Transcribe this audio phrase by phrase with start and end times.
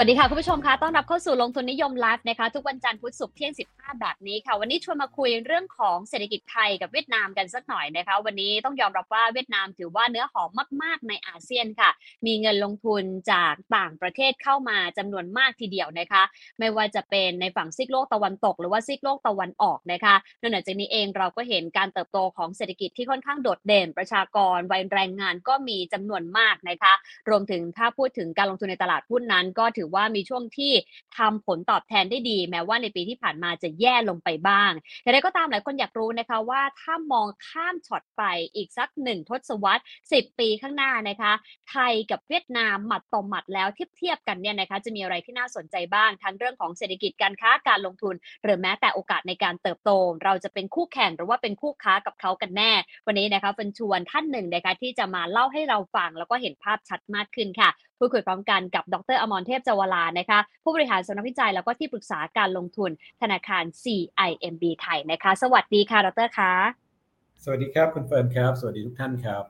[0.00, 11.90] วัสดีค่ะ คุณผู้ชมคะต้อนรับเข้าสู่ลงทุนนิยมไลฟ์นะคะ ทุกวันจันทร์พุธศุกร์เที่ยง 15 แบบนี้ค่ะ วันนี้ชวนมาคุยเรื่องของเศรษฐกิจไทยกับเวียดนามกันสักหน่อยนะคะ วันนี้ต้องยอมรับว่าเวียดนามถือว่าเนื้อหอมมากๆในอาเซียนค่ะ
[12.26, 16.22] มีเงินลงทุนจากต่างประเทศเข้ามาจำนวนมากทีเดียวนะคะ
[16.58, 26.92] ไม่ว่าจะเป็นในฝั่งซีกโลกตะวันตก หรือว่าซีกโลกตะวันออกนะคะนอกจากนี้เองเราก็เห็นการเติบโตของเศรษฐกิจที่ค่อนข้างโดดเด่น ประชากรวัยแรงงานก็มีจำนวนมากนะคะ
[27.28, 30.72] รวมถึงถ้าพูดถึงการลงทุนในตลาดหุ้นนั้นก็ถือว่ามีช่วงที่
[31.18, 38.22] ทำผลตอบแทนได้ดี แม้ว่าในปีที่ผ่านมาจะแย่ลงไปบ้างแต่ใดก็ตามหลายคนอยากรู้นะคะว่าถ้ามองข้ามช็อตไป
[38.54, 41.32] อีกสักหนึ่งทศวรรษ 10 ปีข้างหน้านะคะ
[41.70, 48.14] ไทยกับเวียดนามหมัดต่อหมัดแล้วเทียบเทียบกันเนี่ยนะคะจะมีอะไรที่น่าสนใจบ้างทั้งเรื่องของเศรษฐกิจการค้าการลงทุน
[48.44, 49.90] หรือแม้แต่โอกาสในการเติบโต
[50.24, 52.72] เราจะเป็นคู่แข่งหรือว่าเป็นคู่ค้ากับเขากันแน่
[53.06, 62.90] วันนี้นะคะเป็นชวนท่านหนึ่งนะคะที่จะมาเล่าให้เราฟังแล้วก็เห็นภาพชัดมากขึ้นค่ะ พูดคุยพร้อมกันกับดรอมรเทพจวลานะคะผู้บริหารสำนักวิจัยแล้วก็ที่ปรึกษาการลงทุน
[63.22, 66.52] ธนาคาร CIMB ไทยนะคะ สวัสดีค่ะดรคะ
[67.42, 69.44] สวัสดีครับคุณเฟิร์นครับ สวัสดีทุกท่านครับ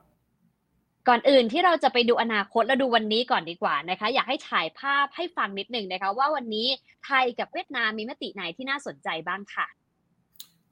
[1.07, 6.67] ก่อนอื่นที่เราจะไปดูอนาคตแล้วดูวันนี้ก่อนดีกว่านะคะ อยากให้ฉายภาพให้ฟังนิดหนึ่งนะคะ ว่าวันนี้
[7.05, 9.67] ไทยกับเวียดนามมีมติไหนที่น่าสนใจบ้างค่ะ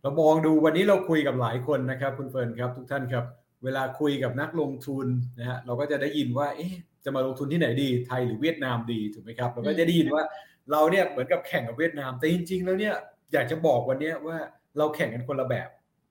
[0.02, 3.25] เรามองดูวันนี้เราคุยกับหลายคนนะครับ คุณเฟิร์นครับทุกท่านครับ
[3.63, 5.08] เวลาคุยกับนักลงทุน
[5.39, 10.23] นะฮะเราก็จะได้ยินว่า เอ๊ะจะมาลงทุนที่ไหนดีไทยหรือเวียดนามดีถูกไหมครับเราก็จะได้ยินว่า
[10.72, 12.95] เราเนี่ยเหมือนกับแข่งกับเวียดนาม แต่จริง ๆ แล้วเนี่ย
[13.33, 14.38] อยากจะบอกวันนี้ว่า
[14.78, 15.69] เราแข่งกันคนละแบบ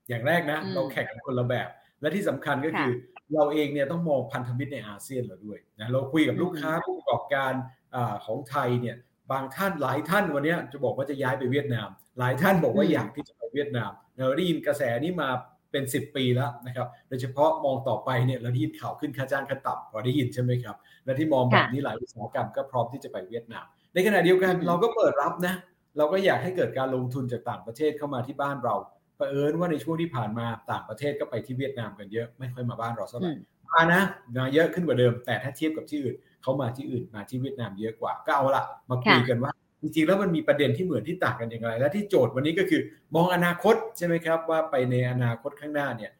[0.09, 1.67] อย่างแรกนะ เราแข่งกันคนละแบบ
[2.01, 2.93] และที่สำคัญก็คือ
[3.35, 7.53] เราเองเนี่ยต้องมองพันธมิตรในอาเซียนเราด้วยนะเราคุยกับลูกค้าผู้ประกอบการ
[7.95, 8.97] อของไทยเนี่ย
[9.31, 15.29] บางท่านหลายท่านวันนี้จะบอกว่าจะย้ายไปเวียดนาม หลายท่านบอกว่าอยากที่จะไปเวียดนาม เราได้ยินกระแสนี้มา
[15.77, 25.55] เป็น 10 ปีแล้วนะครับโดยเฉพาะมองต่อไปเนี่ยเราได้ยินข่าวขึ้นค่าจ้างขั้นต่ำพอได้ยินใช่ไหมครับ และที่มองแบบนี้หลายอุตสาหกรรมก็พร้อมที่จะไปเวียดนาม ในขณะเดียวกันเราก็เปิดรับนะ
[25.97, 28.75] เราก็อยากให้เกิดการลงทุนจากต่างประเทศเข้ามาที่บ้านเรา
[29.15, 33.31] เผอิญว่าในช่วงที่ผ่านมาต่างประเทศก็ไปที่เวียดนามกันเยอะไม่ค่อยมาบ้านเราเท่าไหร่
[33.69, 34.01] มานะ
[34.35, 39.51] มาเยอะขึ้นกว่าเดิม แต่ถ้าเทียบกับที่อื่นเขามาที่อื่นมาที่เวียดนามเยอะกว่าก็เอาละมาคุยกันว่า
[39.81, 42.81] จริงๆแล้วมันมีประเด็นที่เหมือนที่ต่างกันอย่างไร และที่โจทย์วันนี้ก็คือ
[43.15, 46.11] มองอนาคตใช่ไหมครับว่าไปในอนาคตข้างหน้าเนี่ย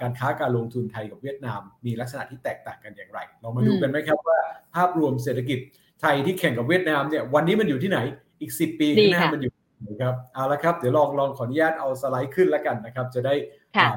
[0.00, 4.38] การค้าการลงทุนไทยกับเวียดนาม มีลักษณะที่แตกต่างกันอย่างไรเรามาดูกันไหมครับว่า
[4.74, 5.58] ภาพรวมเศรษฐกิจ
[6.00, 7.98] ไทยที่แข่งกับเวียดนามเนี่ยวันนี้มันอยู่ที่ไหน
[8.40, 9.52] อีก 10 ปีข้างหน้ามันอยู่
[9.88, 13.34] นะครับเอาละครับเดี๋ยวลองลองขออนุญาตเอาสไลด์ขึ้นแล้วกันนะครับ จะได้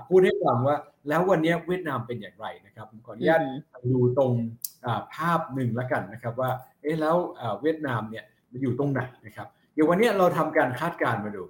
[0.07, 0.77] พูดให้ฟังว่า
[1.09, 3.41] แล้ววันนี้เวียดนามเป็นอย่างไรนะครับขออนุญาต
[3.91, 4.31] ดูตรง
[5.15, 7.15] ภาพหนึ่งแล้วกันนะครับว่าเอ๊ะแล้ว
[7.61, 11.43] เวียดนามเนี่ยมัน อยู่ตรงไหนนะครับเดี๋ยววันนี้เราทำการคาดการณ์มาดู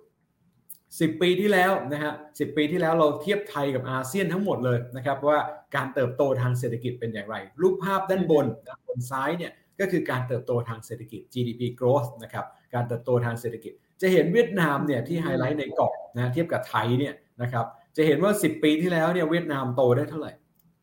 [0.57, 5.39] 10 ปีที่แล้วนะฮะสิปีที่แล้วเราเทียบไทยกับอาเซียนทั้งหมดเลยนะครับว่า
[5.75, 17.65] การเติบโตทางเศรษฐกิจเป็นอย่างไร รูปภาพด้านบนด้านบนซ้ายเนี่ยก็คือการเติบโตทางเศรษฐกิจ GDP growth นะครับการเติบโตทางเศรษฐกิจ จะเห็นเวียดนามเนี่ยที่ไฮไลท์ในกรอบนะเทียบกับไทยเนี่ยนะครับ
[17.97, 20.31] จะเห็นว่า 10 ปีที่แล้วเนี่ยเวียดนามโตได้เท่าไหร่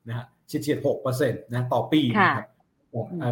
[0.09, 2.49] นะฮะเฉียดหกเปอร์เซ็นต์นะต่อปีนะครับ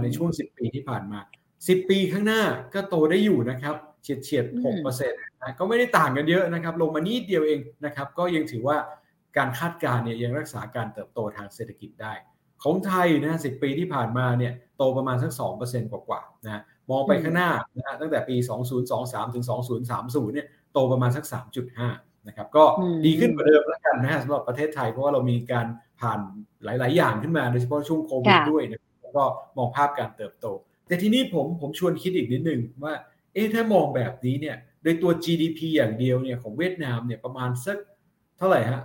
[0.02, 1.20] ในช่วง 10 ปีที่ผ่านมา
[1.66, 2.42] 10 ปีข้างหน้า
[2.74, 5.20] ก็โตได้อยู่นะครับเฉียดเฉียดหกเปอร์เซ็นต์
[5.58, 8.76] ก็ไม่ได้ต่างกันเยอะนะครับ ลงมานิดเดียวเองนะครับ ก็ยังถือว่า
[9.36, 12.12] การคาดการณ์เนี่ยยังรักษาการเติบโตทางเศรษฐกิจได้
[12.62, 15.32] ของไทยนะสิปีที่ผ่านมาเนี่ยโตประมาณสัก
[15.62, 18.36] 2%กว่าๆนะมองไปข้างหน้านะตั้งแต่ปี
[18.86, 19.44] 2023 ถึง
[19.88, 21.24] 2030 เนี่ยโตประมาณสัก
[21.76, 22.64] 3.5 นะครับ ก็
[23.06, 25.66] ดีขึ้นกว่าเดิมแล้วกันนะสำหรับประเทศไทยเพราะว่าเรามีการ
[26.00, 26.18] ผ่าน
[26.64, 28.80] หลาย ๆ อย่างขึ้นมาโดยเฉพาะช่วงโควิดด้วยนะ
[29.18, 29.24] ก็
[29.56, 30.46] มองภาพการเติบโต
[30.86, 32.94] แต่ทีนี้ผมผมชวนคิดอีกนิดนึงว่า
[33.34, 37.76] เอ๊ะถ้ามองแบบนี้เนี่ยโดยตัว GDP อย่างเดียวเนี่ยของเวียดนามเนี่ยประมาณสัก
[38.38, 38.82] เท่าไหร่ฮะ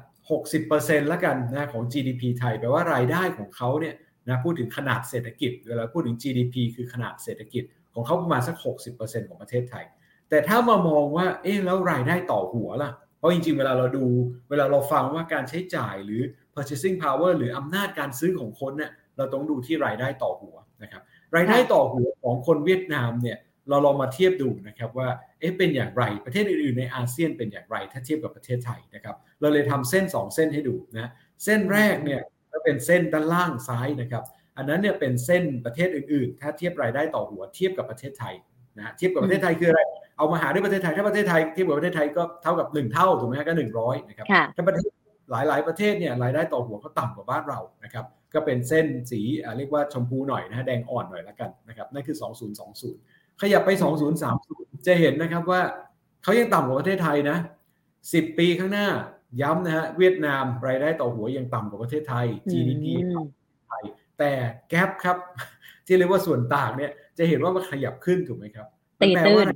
[0.51, 3.95] 60%แล้วกันนะของ GDP ไทยแปลว่ารายได้ของเขาเนี่ย
[4.27, 8.55] นะพูดถึงขนาดเศรษฐกิจเวลาพูดถึง GDP คือขนาดเศรษฐกิจของเขาประมาณสัก
[8.93, 9.85] 60%ของประเทศไทย
[10.29, 14.05] แต่ถ้ามามองว่า เอ๊ะแล้วรายได้ต่อหัวล่ะ เพราะจริงๆ เวลาเราดู
[14.49, 16.21] เวลาเราฟังว่าการใช้จ่ายหรือ
[16.53, 21.01] purchasing power หรืออำนาจการซื้อของคนเนี่ยเราต้องดูที่รายได้ต่อหัวนะครับ
[21.35, 23.37] รายได้ต่อหัวของคนเวียดนามเนี่ย
[23.69, 25.09] เราลองมาเทียบดูนะครับว่า
[25.39, 31.11] เอ๊ะเป็นอย่างไรประเทศอื่นๆในอาเซียนเป็นอย่างไร ถ้าเทียบกับประเทศไทยนะครับ เราเลยทำเส้น 2 เส้นให้ดูนะ
[31.43, 32.21] เส้นแรกเนี่ย
[32.51, 34.23] ก็เป็นเส้นด้านล่างซ้ายนะครับ
[34.57, 38.33] อันนั้นเนี่ยเป็นเส้นประเทศอื่นๆ ถ้าเทียบรายได้ต่อหัวเทียบกับประเทศไทย
[38.77, 39.81] นะเทียบกับประเทศไทยคืออะไร
[40.17, 44.89] เอามาหาด้วยประเทศไทยถ้าประเทศไทยเทียบกับประเทศไทยก็เท่ากับ 1 เท่าถูกไหมก็หนึ่งร้อยนะครับถ้าประเทศ
[45.31, 49.21] หลาย ๆ ประเทศเนี่ยรายได้ต่อหัวเขาต่ำกว่าบ้านเรานะครับ ก็เป็นเส้นสี
[49.57, 52.17] เรียกว่าชมพูหน่อยนะแดงอ่อนหน่อยละกันนะครับนั่นคือ
[52.79, 53.69] 2020 ขยับไป
[54.27, 55.61] 2030 จะเห็นนะครับว่า
[56.23, 57.37] เขายังต่ำกว่าประเทศไทยนะ
[57.87, 58.87] 10 ปีข้างหน้า
[59.41, 62.85] ย้ำนะฮะเวียดนามรายได้ต่อหัวยังต่ำกว่าประเทศไทย GDP
[63.67, 63.83] ไทย
[64.19, 64.31] แต่
[64.69, 65.17] แกลบครับ
[65.85, 68.67] ที่เรียกว่าส่วนต่างเนี่ยจะเห็นว่ามันขยับขึ้นถูกไหมครับ
[69.01, 69.47] ตีตื้น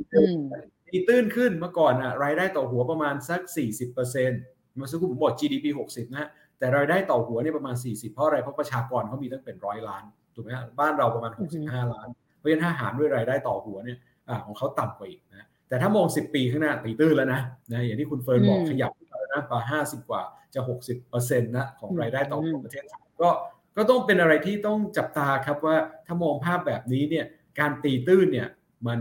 [0.87, 3.41] ตีตื้นขึ้นเมื่อก่อนอะรายได้ต่อหัวประมาณสัก
[3.87, 6.29] 40%เมื่อสักครู่ผมบอก GDP 60 นะ
[6.59, 10.03] แต่รายได้ต่อหัวเนี่ยประมาณ 40 เพราะอะไรเพราะประชากรเขามีตั้งเป็นร้อยล้าน
[10.35, 12.07] ถูกไหมฮะบ้านเราประมาณ 65 ล้าน
[12.37, 13.97] เพราะฉะนั้นถ้าหารด้วยรายได้ต่อหัวเนี่ย
[14.27, 17.41] อของเขาต่ำกว่าอีกนะแต่ถ้ามอง 10 ปีข้างหน้าตีตื้นแล้วนะ
[17.71, 20.21] นะอย่างที่คุณเฟิร์นบอกขยับขึ้นแล้วนะกว่า 50 กว่า
[20.53, 20.61] จะ
[21.01, 23.29] 60%นะของรายได้ต่อหัวประเทศไทยก็
[23.77, 25.75] ก็ต้องเป็นอะไรที่ต้องจับตาครับว่า
[26.05, 27.25] ถ้ามองภาพแบบนี้เนี่ย
[27.59, 28.47] การตีตื้นเนี่ย
[28.87, 28.99] มัน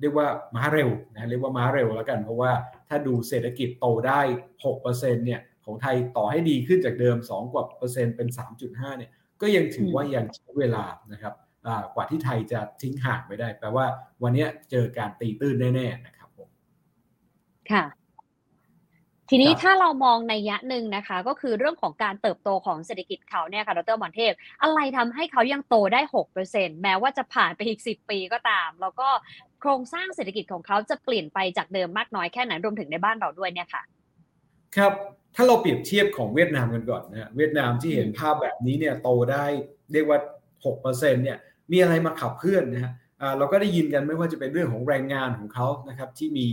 [0.00, 2.52] เรียกว่าม้าเร็วนะเรียกว่าม้าเร็วแล้วกัน เพราะว่า
[2.88, 4.20] ถ้าดูเศรษฐกิจโตได้
[4.62, 8.28] 6%เนี่ย ของไทยต่อให้ดีขึ้นจากเดิม 2 กว่าเปอร์เซ็นต์เป็น
[8.62, 9.10] 3.5 เนี่ย
[9.40, 11.34] ก็ยังถือว่ายังใช้เวลานะครับ
[11.94, 13.86] กว่าที่ไทยจะทิ้งห่างไปได้ แปลว่า
[14.22, 16.48] วันนี้เจอการตีตื้นแน่ๆนะครับผม
[17.72, 17.84] ค่ะ
[19.30, 24.32] ทีนี้ถ้าเรามองในยะหนึ่งนะคะ ก็คือเรื่องของการเติบโตของเศรษฐกิจเขาเนี่ยค่ะดรมอนเทพ
[24.62, 29.08] อะไรทำให้เขายังโตได้หกเปอร์เซ็นแม้ว่าจะผ่านไปอีกสิบปีก็ตาม แล้วก็
[29.60, 33.82] โครงสร้างเศรษฐกิจของเขาจะเปลี่ยนไปจากเดิมมากน้อยแค่ไหนรวมถึงในบ้านเราด้วยเนี่ยค่ะ
[34.76, 34.92] ครับ
[35.34, 39.44] ถ้าเราเปรียบเทียบของเวียดนามกันก่อนนะเวียดนามที่เห็นภาพแบบนี้เนี่ยโตได้
[39.92, 40.18] เรียกว่า
[40.64, 41.38] หกเปอร์เซ็นเนี่ย
[41.72, 42.92] มีอะไรมาขับเคลื่อนนะฮะ
[43.38, 46.46] เราก็ได้ยินกันไม่ว่าจะเป็นเรื่องของแรงงานของเขานะครับที่มี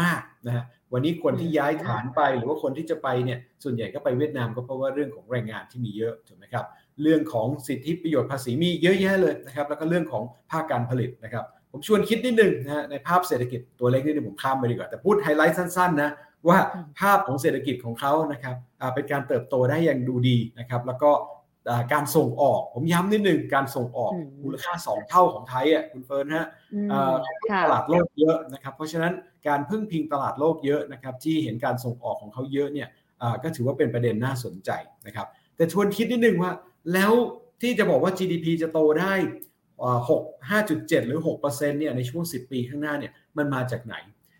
[0.00, 6.64] มากนะฮะวันนี้คนที่ย้ายฐานไปหรือว่าคนที่จะไปเนี่ยส่วนใหญ่ก็ไปเวียดนามก็เพราะว่าเรื่องของแรงงานที่มีเยอะถูกไหมครับ
[7.02, 16.10] เรื่องของสิทธิประโยชน์ภาษีมีเยอะแยะเลยนะครับแล้วก็เรื่องของภาคการผลิตนะครับผมชวนคิดนิดนึงนะในภาพเศรษฐกิจตัวเล็กนิดนึงผมข้ามไปดีกว่าแต่พูดไฮไลท์สั้นๆนะ
[16.48, 16.58] ว่า
[17.00, 18.56] ภาพของเศรษฐกิจของเขานะครับ
[18.94, 21.10] เป็นการเติบโตได้อย่างดูดีนะครับ แล้วก็
[21.92, 24.12] การส่งออก ผมย้ำนิดนึงการส่งออก
[24.42, 26.46] มูลค่า 2 เท่าของไทยอะคุณเฟิร์นฮะ
[27.64, 29.12] ตลาดโลกเยอะนะครับ เพราะฉะนั้น
[29.48, 32.88] การพึ่งพิงตลาดโลกเยอะนะครับที่เห็นการส่งออกของเขาเยอะเนี่ย
[33.42, 34.70] ก็ถือว่าเป็นประเด็นน่าสนใจ
[35.06, 36.52] นะครับ แต่ชวนคิดนิดนึงว่า
[36.92, 37.12] แล้ว
[37.62, 39.12] ที่จะบอกว่า GDP จะโตได้
[39.80, 43.94] 6 5.7 หรือ6%เนี่ยในช่วง 10 ปีข้างหน้าเนี่ยมันมาจากไหน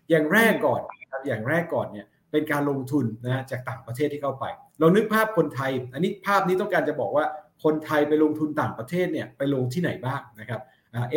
[0.09, 0.81] อย่างแรกก่อน
[1.27, 4.45] อย่างแรกก่อนเนี่ยเป็นการลงทุนนะจากต่างประเทศที่เข้าไป
[4.79, 7.25] เรานึกภาพคนไทย อันนี้ภาพนี้ต้องการจะบอกว่า
[7.63, 10.61] คนไทยไปลงทุนต่างประเทศเนี่ยไปลงที่ไหนบ้างนะครับ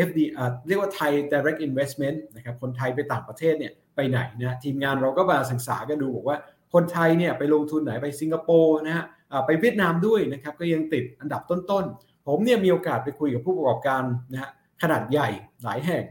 [0.07, 0.19] FD
[0.67, 6.39] เรียกว่าไทย direct investment นะครับคนไทยไปต่างประเทศเนี่ยไปไหนนะทีมงานเราก็มาศึกษากันดูบอกว่า
[6.75, 9.05] คนไทยเนี่ยไปลงทุนไหนไปสิงคโปร์นะฮะ
[9.47, 14.03] ไปเวียดนามด้วยนะครับก็ยังติดอันดับต้นๆ ผมเนี่ยมีโอกาสไปคุยกับผู้ประกอบการ
[14.33, 14.51] นะฮะ
[14.83, 15.29] ขนาดใหญ่
[15.65, 16.03] หลายแห่ง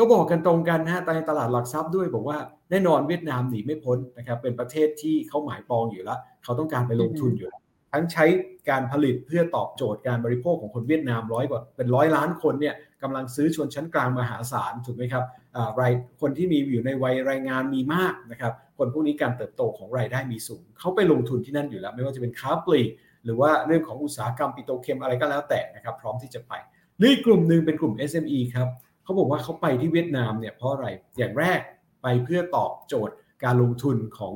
[0.00, 2.38] ก็บอกกันตรงกันนะฮะในตลาดหลักทรัพย์ด้วยบอกว่า
[2.70, 7.60] แน่นอนเวียดนามหนีไม่พ้นนะครับเป็นประเทศที่เขาหมายปองอยู่แล้วเขาต้องการไปลงทุนอยู่แล้ว
[7.92, 8.24] ทั้งใช้
[8.70, 15.24] การผลิตเพื่อตอบโจทย์การบริโภคของคนเวียดนามร้อยกว่าเป็นร้อยล้านคนเนี่ยกำลังซื้อชนชั้นกลางมหาศาลถูกไหมครับ
[15.80, 22.90] รายคนที่มีอยู่ในวัยรายงานมีมากนะครับคนพวกนี้การเติบโตของรายได้มีสูง เขาไปลงทุนที่นั่นอยู่แล้ว ไม่ว่าจะเป็นค้าปลีก
[23.24, 26.52] หรือว่าเรื่องของอุตสาหกรรมปิโตรเคมอะไรก็แล้วแต่นะครับพร้อมที่จะไป
[27.02, 28.68] นี่กลุ่มหนึ่งเป็นกลุ่ม SME ครับ
[29.04, 30.86] เขาบอกว่าเขาไปที่เวียดนามเนี่ยเพราะอะไร
[31.18, 31.60] อย่างแรก
[32.02, 33.14] ไปเพื่อตอบโจทย์
[33.44, 34.34] การลงทุนของ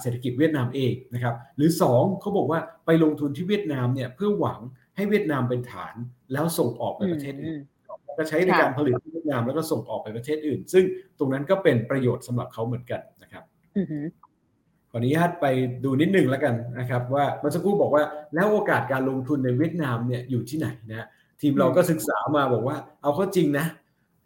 [0.00, 4.60] เศรษฐกิจเวียดนามเองนะครับหรือ 2เขาบอกว่าไปลงทุนที่เวียดนามเนี่ยเพื่อหวัง
[4.96, 5.94] ให้เวียดนามเป็นฐาน
[6.32, 7.60] แล้วส่งออกไปประเทศอื่น
[8.18, 10.84] ก็ใช้ในการผลิตที่เวียดนามแล้วก็ส่งออกไปประเทศอื่น ซึ่ง
[11.18, 13.44] ตรงนั้นก็เป็นประโยชน์สำหรับเขาเหมือนกันนะครับ
[14.90, 15.46] ขออนุญาตไป
[15.84, 21.06] ดูนิดนึงแล้วกันนะครับ ว่าเมื่อสักครู่บอกว่าแล้วโอกาสการลงทุนในเวียดนามเนี่ยอยู่ที่ไหนนะ
[21.40, 23.66] ทีมเราก็ศึกษามาบอกว่าเอาเข้าจริงนะ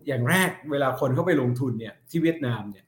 [0.09, 2.85] อย่างแรกเวลาคนเข้าไปลงทุนเนี่ยที่เวียดนามเนี่ย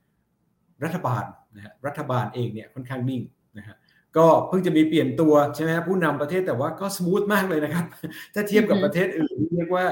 [0.85, 1.25] รัฐบาล
[1.57, 3.23] นะฮะรัฐบาลเองเนี่ยค่อนข้างนิ่ง
[3.59, 3.77] นะฮะ
[4.17, 7.85] ก็เพิ่งจะมีเปลี่ยนตัวใช่ไหมผู้นำประเทศแต่ว่าก็ smooth มากเลยนะครับ
[8.35, 9.85] ถ้าเทียบกับประเทศอื่นเรียกว่า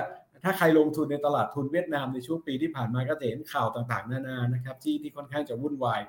[0.44, 6.00] ถ้าใครลงทุนในตลาดทุนเวียดนามในช่วงปีที่ผ่านมาก็จะเห็นข่าวต่างๆ นานานะครับที่ที่ค่อนข้างจะวุ่นวาย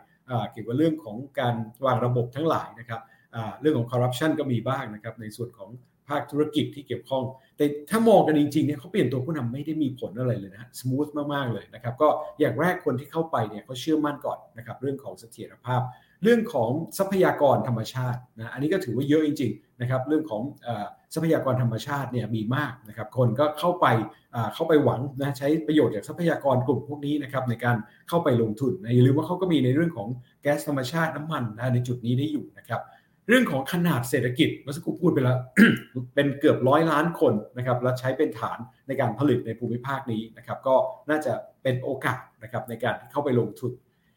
[0.52, 3.02] เกี่ยวกับเรื่องของการวางระบบทั้งหลายนะครับ
[3.62, 5.70] เรื่องของคอร์รัปชันก็มีบ้างนะครับในส่วนของ
[6.10, 7.24] ภาคธุรกิจที่เกี่ยวข้อง
[7.60, 12.08] แต่ถ้ามองกันจริงๆเนี่ยเขาเปลี่ยนตัวผู้นำไม่ได้มีผลอะไรเลยนะ smoothมากๆเลยนะครับก็
[12.40, 15.82] อย่างแรกคนที่เข้าไปเนี่ยเขาเชื่อมั่นก่อนนะครับเรื่องของเสถียรภาพ
[16.24, 20.42] เรื่องของทรัพยากรธรรมชาตินะอันนี้ก็ถือว่าเยอะจริงๆนะครับเรื่องของ
[21.14, 23.88] ทรัพยากรธรรมชาติเนี่ยมีมากนะครับคนก็เข้าไป
[24.54, 27.78] เข้าไปหวังนะใช้ประโยชน์จากทรัพยากรกลุ่มพวกนี้นะครับในการ
[28.10, 30.08] เข้าไปลงทุนนะอย่าลืมว่าเขาก็มีในเรื่องของ
[30.42, 32.82] แก๊สธรรมชาติน้ำมันนะในจุดนี้ได้อยู่นะครับ
[33.30, 35.38] เรื่องของขนาดเศรษฐกิจเมื่อสักครู่พูดไปแล้ว
[36.16, 40.76] เป็นเกือบร้อยล้านคนนะครับและใช้เป็นฐานในการผลิตในภูมิภาคนี้นะครับ ก็
[41.10, 41.34] น่าจะ
[41.64, 43.72] เป็นโอกาสนะครับในการเข้าไปลงทุน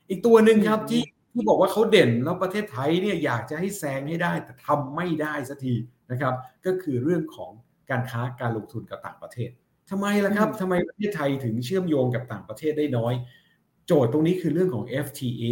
[0.08, 1.02] อีกตัวหนึ่งครับที่
[1.32, 5.74] ที่บอกว่าเขาเด่นแล้วประเทศไทยเนี่ยอยากจะให้แซงให้ได้แต่ทำไม่ได้สักที
[6.10, 6.34] นะครับ
[6.66, 7.50] ก็คือเรื่องของ
[7.90, 9.50] การค้าการลงทุนกับต่างประเทศ
[9.90, 13.14] ทำไมล่ะครับทำไมประเทศไทยถึงเชื่อมโยงกับต่างประเทศได้น้อย
[13.86, 15.44] โจทย์ตรงนี้คือเรื่องของ FTA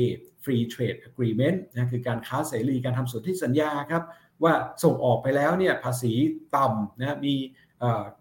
[0.43, 4.03] Free Trade Agreement นะคือการค้าเสรีการทำสนธิสัญญาครับ
[4.43, 4.53] ว่า
[4.85, 6.13] ส่งออกไปแล้วเนี่ยภาษี
[6.57, 7.35] ต่ำนะมี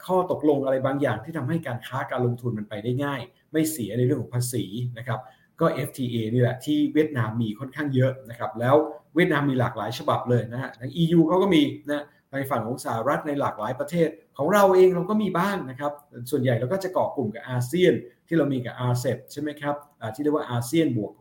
[0.05, 4.65] ข้อตกลงอะไรบางอย่างที่ทำให้การค้าการลงทุนมันไปได้ง่าย ไม่เสียในเรื่องของภาษี
[4.97, 5.19] นะครับ
[5.61, 8.75] ก็ FTA นี่แหละที่เวียดนามมีค่อนข้างเยอะนะครับแล้ว
[9.15, 15.91] เวียดนามมีหลากหลายฉบับเลยนะฮะทาง EU เขาก็มีนะในฝั่งของสหรัฐในหลากหลายประเทศ ของเราเองเราก็มีบ้างนะครับ
[16.31, 17.93] ส่วนใหญ่เราก็จะเกาะกลุ่มกับอาเซียน
[18.27, 19.75] ที่เรามีกับอาเซใช่ไหมครับ
[20.15, 21.13] ที่เรียกว่าอาเซียนบวก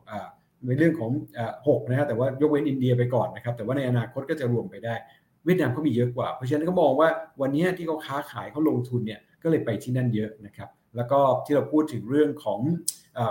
[0.66, 1.10] ในเรื่องของ
[1.68, 4.94] หกนะครับแต่ว่ายกเว้นอินเดียไปก่อนนะครับ แต่ว่าในอนาคตก็จะรวมไปได้
[5.44, 7.08] เวียดนามก็มีเยอะกว่า เพราะฉะนั้นก็มองว่า
[7.40, 12.60] วันนี้ที่เขาค้าขายเขาลงทุนเนี่ยก็เลยไปที่นั่นเยอะนะครับ แล้วก็ที่เราพูดถึงเรื่องของ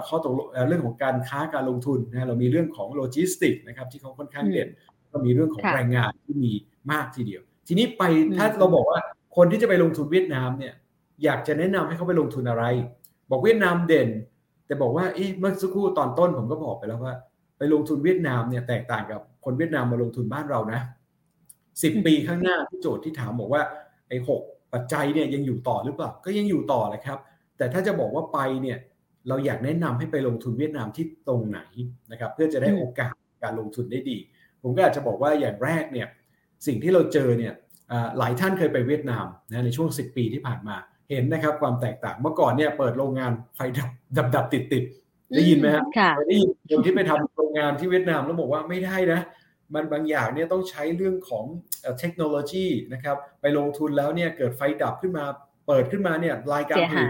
[0.08, 4.70] ข้อตกลงเรื่องของการค้าการลงทุนนะเรามีเรื่องของโลจิสติกนะครับที่เขาค่อนข้างเด่น
[5.12, 6.51] ก็มีเรื่องของแรงงานที่มี
[6.91, 8.03] มากทีเดียว ทีนี้ไป
[8.38, 9.00] ถ้าเราบอกว่า
[9.38, 10.74] คนที่จะไปลงทุนเวียดนามเนี่ย
[11.24, 12.63] อยากจะแนะนำให้เขาไปลงทุนอะไร
[13.32, 14.10] บอกเวียดนามเด่น
[14.67, 17.13] แต่บอกว่าเอ๊ะเมื่อสักครู่ตอนต้นผมก็บอกไปแล้วว่า
[17.58, 20.79] ไปลงทุนเวียดนามเนี่ยแตกต่างกับคนเวียดนามมาลงทุนบ้านเรานะ
[21.84, 23.62] สิบปีข้างหน้าที่โจทย์ที่ถามบอกว่า
[24.10, 24.41] ไอ้หก
[24.74, 27.20] ปัจจัยเนี่ยยังอยู่ต่อหรือเปล่าก็ยังอยู่ต่อแหละครับ
[27.58, 28.77] แต่ถ้าจะบอกว่าไปเนี่ย
[29.27, 31.60] เราอยากแนะนำให้ไปลงทุนเวียดนามที่ตรงไหน
[32.12, 33.13] นะครับ เพื่อจะได้โอกาส
[33.44, 34.17] การลงทุนได้ดี
[34.62, 36.08] ผมก็อาจจะบอกว่าอย่างแรกเนี่ย
[36.67, 37.53] สิ่งที่เราเจอเนี่ย
[38.17, 40.75] หลายท่านเคยไปเวียดนามนะในช่วง 10 ปีที่ผ่านมา
[41.10, 44.84] เห็นนะครับความแตกต่างเมื่อก่อนเนี่ยเปิดโรงงานไฟดับดับดับติดติด
[45.36, 45.86] ได้ยินไหมครับ
[46.27, 49.22] ได้ยินคนที่ไปทำโรงงานที่เวียดนามแล้วบอกว่าไม่ได้นะ
[49.74, 51.46] มันบางอย่างเนี่ยต้องใช้เรื่องของ
[52.00, 55.25] เทคโนโลยีนะครับ ไปลงทุนแล้วเนี่ยเกิดไฟดับขึ้นมา
[55.67, 57.10] เปิดขึ้นมาเนี่ยรายการผลิต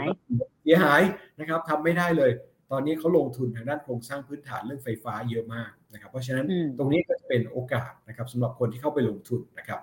[0.63, 1.01] เสียหาย
[1.39, 2.31] นะครับทำไม่ได้เลย
[2.71, 6.45] ตอนนี้เขาลงทุนทางด้านโครงสร้างพื้นฐานเรื่องไฟฟ้าเยอะมากนะครับ เพราะฉะนั้น
[6.77, 9.79] ตรงนี้ก็จะเป็นโอกาสนะครับสำหรับคนที่เข้าไปลงทุนนะครับ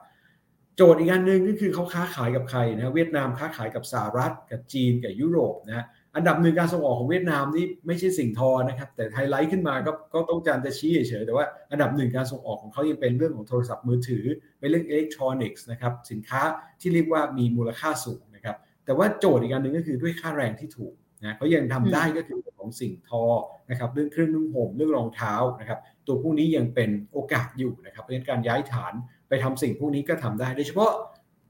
[0.77, 5.85] โจทย์อีกอันหนึ่งก็คือเขาค้าขายกับใครนะเวียดนามค้าขายกับสหรัฐ กับจีนกับยุโรปนะ
[6.17, 14.25] อันดับหนึ่งการส่งออกของเวียดนามนี่ไม่ใช่สิ่งทอนะครับ แต่ไฮไลท์ขึ้นมาก็ก็ต้องการจะชี้เฉยๆแต่ว่าอันดับหนึ่งการส่งออกของเขายังเป็นเรื่องของโทรศัพท์มือถือ
[14.61, 16.43] เป็นเรื่องอิเล็กทรอนิกส์นะครับสินค้า
[16.81, 23.25] ที่เรียกว่ามีมูลค่าสูงนะครับแต่ว่าโจทย์อีกอันหนึ่งก็คือด้วยค่าแรงที่ถูกนะเขายังทำได้ก็คือเรื่องของสิ่งทอ
[23.71, 29.14] นะครับเรื่องเครื่องนุ่งห่มเรื่องรองเท้านะครับตัวพวกนี้ยังเป็นโอกาสอยู่นะครับเพราะฉะนั้นการย้ายฐานไป
[29.45, 30.91] ทำสิ่งพวกนี้ก็ทำได้ โดยเฉพาะ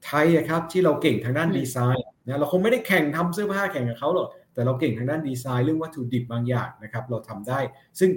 [0.06, 7.58] ไทยครับที่เราเก่งทางด้านดีไซน์นะเราคงไม่ได้แข่งทำเสื้อผ้าแข่งกับเขาหรอกแต่เราเก่งทางด้านดีไซน์เรื่องวัตถุดิบบางอย่างนะครับเราทำได้
[7.98, 8.10] ซึ่ง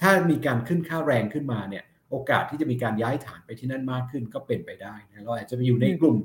[0.00, 6.16] ถ้ามีการขึ้นค่าแรงขึ้นมาเนี่ยโอกาสที่จะมีการย้ายฐานไปที่นั่นมากขึ้นก็เป็นไปได้นะเราอาจจะไปอยู่ในกลุ่ม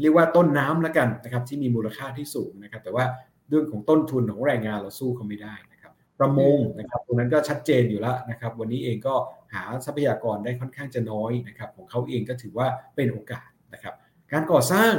[0.00, 3.04] เรียกว่าต้นน้ำแล้วกันนะครับที่มีมูลค่าที่สูงนะครับแต่ว่า
[3.48, 5.75] เรื่องของต้นทุนของแรงงานเราสู้เขาไม่ได้นะครับ
[6.18, 9.14] ประมงนะครับตรงนั้นก็ชัดเจนอยู่แล้วนะครับ วันนี้เองก็
[9.52, 13.94] หาทรัพยากรได้ค่อนข้างจะน้อยนะครับ ของเขาเองก็ถือว่าเป็นโอกาสนะครับ
[14.32, 14.92] การก่อสร้าง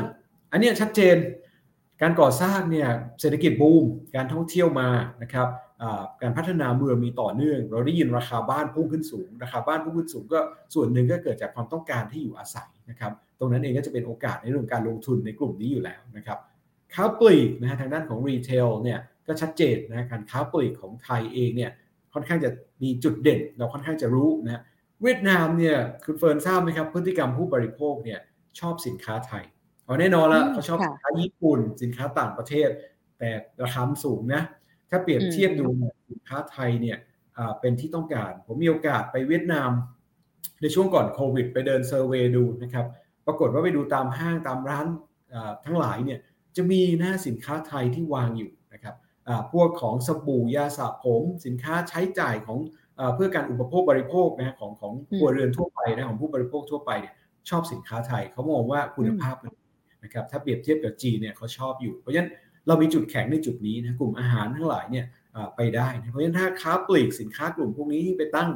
[0.51, 1.17] อันนี้ชัดเจน
[2.01, 2.89] การก่อสร้างเนี่ย
[3.21, 4.89] เศรษฐกิจบูม การท่องเที่ยวมา
[5.21, 5.47] นะครับ
[6.21, 10.39] การพัฒนาเมืองมีต่อเนื่อง เราได้ยินราคาบ้านพุ่งขึ้นสูง ราคาบ้านพุ่งขึ้นสูงก็
[10.73, 16.37] ส่วนหนึ่งก็เกิดจากความต้องการที่อยู่อาศัยนะครับ ตรงนั้นเองก็จะเป็นโอกาสในเรื่องการลงทุนในกลุ่มนี้อยู่แล้วนะครับ
[16.93, 21.71] ค้าปลีกนะฮะทางด้านของ retail เนี่ย ก็ชัดเจนนะการค้าปลีกของไทยเองเนี่ย
[22.13, 22.49] ค่อนข้างจะ
[22.83, 24.61] มีจุดเด่น เราค่อนข้างจะรู้นะ
[25.03, 28.19] เวียดนามเนี่ยคุณเฟิร์นทราบไหมครับ พฤติกรรมผู้บริโภคเนี่ย
[28.59, 29.43] ชอบสินค้าไทย
[29.85, 32.69] เอาแน่นอนละเขาชอบสินค้าญี่ปุ่น สินค้าต่างประเทศ
[33.19, 33.29] แต่
[33.63, 34.41] ราคาสูงนะ
[34.89, 35.65] ถ้าเปรียบเทียบดู
[36.09, 36.97] สินค้าไทยเนี่ย
[37.59, 39.71] เป็นที่ต้องการ ผมมีโอกาสไปเวียดนาม
[40.61, 42.85] ในช่วงก่อนโควิด ไปเดิน survey ดูนะครับ
[43.25, 44.87] ปรากฏว่าไปดูตามห้างตามร้าน
[45.65, 46.19] ทั้งหลายเนี่ย
[46.55, 48.66] จะมีหน้าสินค้าไทยที่วางอยู่นะครับ
[49.51, 52.57] พวกของสบู่ยาสระผมสินค้าใช้จ่ายของ
[53.15, 57.13] เพื่อการอุปโภคบริโภคนะของของครัวเรือนทั่วไปนะของผู้บริโภคทั่วไปเนี่ย
[57.49, 59.35] ชอบสินค้าไทยเขามองว่าคุณภาพ
[60.03, 62.29] นะครับถ้าเปรียบเทียบกับจีนเนี่ยเขาชอบอยู่ เพราะฉะนั้น
[62.67, 65.05] เรามีจุดแข็งในจุดนี้นะกลุ่มอาหารทั้งหลายเนี่ย
[65.55, 68.49] ไปได้เพราะฉะนั้นถ้าค้าปลีกสินค้ากลุ่มพวกนี้ไปตั้ง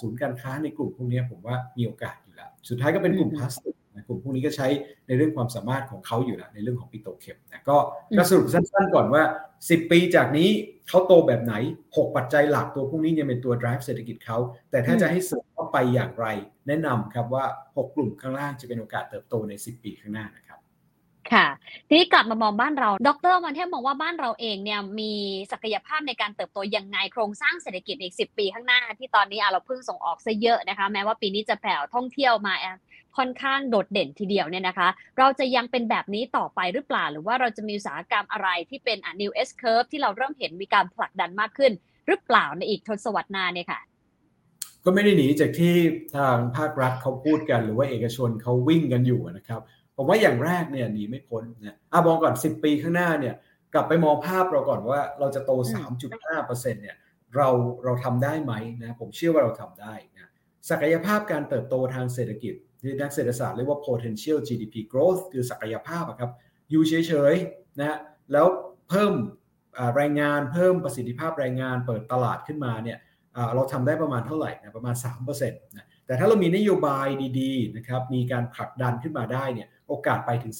[0.00, 3.75] ศูนย์การค้าในกลุ่มพวกนี้ผมว่ามีโอกาสอยู่แล้ว สุดท้ายก็เป็นกลุ่มพลาสติก
[4.06, 4.68] กลุ่มพวกนี้ก็ใช้
[5.06, 7.76] ในเรื่องความสามารถของเขาอยู่แล้วในเรื่องของปิโตเคมนะก็
[8.16, 9.22] ก็สรุปสั้นๆก่อนว่า
[9.58, 10.48] 10 ปีจากนี้
[10.88, 11.54] เขาโตแบบไหน
[11.88, 14.38] 6 ปัจจัยหลักตัวพวกนี้ยังเป็นตัว drive เศรษฐกิจเขา
[14.70, 16.26] แต่ถ้าจะให้เสริมเข้าไปอย่างไร
[16.68, 20.58] แนะนำครับว่า 6 กลุ่มข้างล่างจะเป็นโอกาสเติบโตใน 10 ปีข้างหน้านะครับ
[21.34, 21.46] ค่ะ
[21.88, 25.12] ทีนี้กลับมามองบ้านเรา ดรมันเทพมองว่าบ้านเราเองเนี่ยมี
[25.52, 32.54] ศักยภาพในการเติบโตยังไงโครงสร้างเศรษฐกิจอีก 10 ปีข้างหน้า ที่ตอนนี้เราเพิ่งส่งออกซะเยอะนะคะ แม้ว่าปีนี้จะแผ่วท่องเที่ยวมา
[33.16, 41.72] ค่อนข้างโดดเด่นทีเดียวเนี่ยนะคะ เราจะยังเป็นแบบนี้ต่อไปหรือเปล่า หรือว่าเราจะมีอุตสาหกรรมอะไรที่เป็นอะ new S curve ที่เราเริ่มเห็นมีการผลักดันมากขึ้น
[42.06, 43.80] หรือเปล่าในอีกทศวรรษหน้าเนี่ยค่ะ
[44.84, 45.74] ก็ไม่ได้หนีจากที่
[46.16, 49.60] ทางภาครัฐเขาพูดกัน หรือว่าเอกชนเขาวิ่งกันอยู่นะครับ
[49.96, 53.34] ผมว่าอย่างแรกเนี่ยหนีไม่พ้นนะอะมองก่อน 10 ปีข้างหน้าเนี่ย
[53.74, 55.52] กลับไปมองภาพเราก่อนว่าเราจะโต
[56.12, 56.96] 3.5%เนี่ย
[57.36, 57.48] เรา
[57.84, 60.30] เราทำได้ไหมนะผมเชื่อว่าเราทำได้นะ
[60.70, 62.65] ศักยภาพการเติบโตทางเศรษฐกิจที่
[63.00, 66.30] นักเศรษฐศาสตร์เรียกว่า potential GDP growth คือศักยภาพครับ
[66.70, 67.98] อยู่เฉยๆนะ
[68.32, 68.46] แล้ว
[68.88, 69.12] เพิ่ม
[69.96, 72.98] แรงงานเพิ่มประสิทธิภาพแรงงานเปิดตลาดขึ้นมาเนี่ย
[73.54, 74.94] เราทำได้ประมาณเท่าไหร่นะประมาณ
[75.26, 77.06] 3%นะแต่ถ้าเรามีนโยบาย
[77.40, 80.54] ดีๆนะครับมีการผลักดันขึ้นมาได้เนี่ยโอกาสไปถึง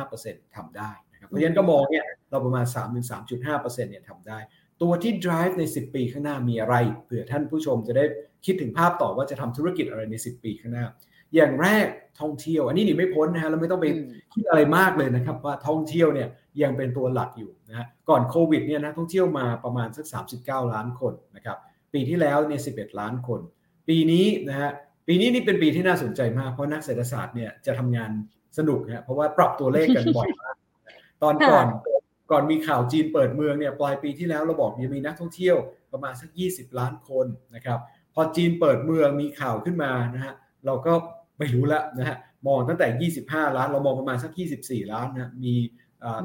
[0.00, 2.64] 3.5%ทำได้นะครับเพราะฉะนั้นก็มองเนี่ยเราประมาณ
[3.10, 4.38] 3-3.5%เนี่ยทำได้
[4.82, 6.74] ตัวที่ drive ใน 10 ปีข้างหน้ามีอะไร
[7.04, 8.04] เผื่อท่านผู้ชมจะได้
[8.46, 10.86] คิดถึงภาพต่อว่าจะทำธุรกิจอะไรใน 10 ปีข้างหน้า
[11.34, 11.86] อย่างแรก
[12.20, 13.86] ท่องเที่ยว อันนี้หนีไม่พ้นนะฮะเราไม่ต้องไป
[14.34, 16.28] คิดอะไรมากเลยนะครับ ว่าท่องเที่ยวเนี่ย
[16.62, 20.06] ยังเป็นตัวหลักอยู่นะฮะก่อนโควิดเนี่ยนะท่องเที่ยวมาประมาณสัก
[20.38, 21.56] 39 ล้านคนนะครับ
[21.92, 23.40] ปีที่แล้วเนี่ย11 ล้านคน
[23.88, 24.70] ปีนี้นะฮะ
[25.06, 28.10] ปีนี้นี่เป็นปีที่น่าสนใจมากเพราะนักเศรษฐศาสตร์เนี่ยจะทำงาน
[28.58, 30.56] สนุกนะเพราะว่าปรับตัวเลขกันบ่อยมาก
[31.22, 31.66] ตอนก่อน
[32.30, 35.56] ก่อนมีข่าวจีนเปิดเมืองเนี่ยปลายปีที่แล้วเราบอกจะมีนักท่องเที่ยว
[35.92, 37.78] ประมาณสัก 20 ล้านคนนะครับ
[38.14, 40.34] พอจีนเปิดเมืองมีข่าวขึ้นมานะฮะ
[40.66, 40.92] เราก็
[41.40, 42.16] ไม่รู้แล้วนะฮะ
[42.46, 44.32] มองตั้งแต่ 25 ล้าน เรามองประมาณสัก
[44.62, 45.54] 24 ล้านนะมี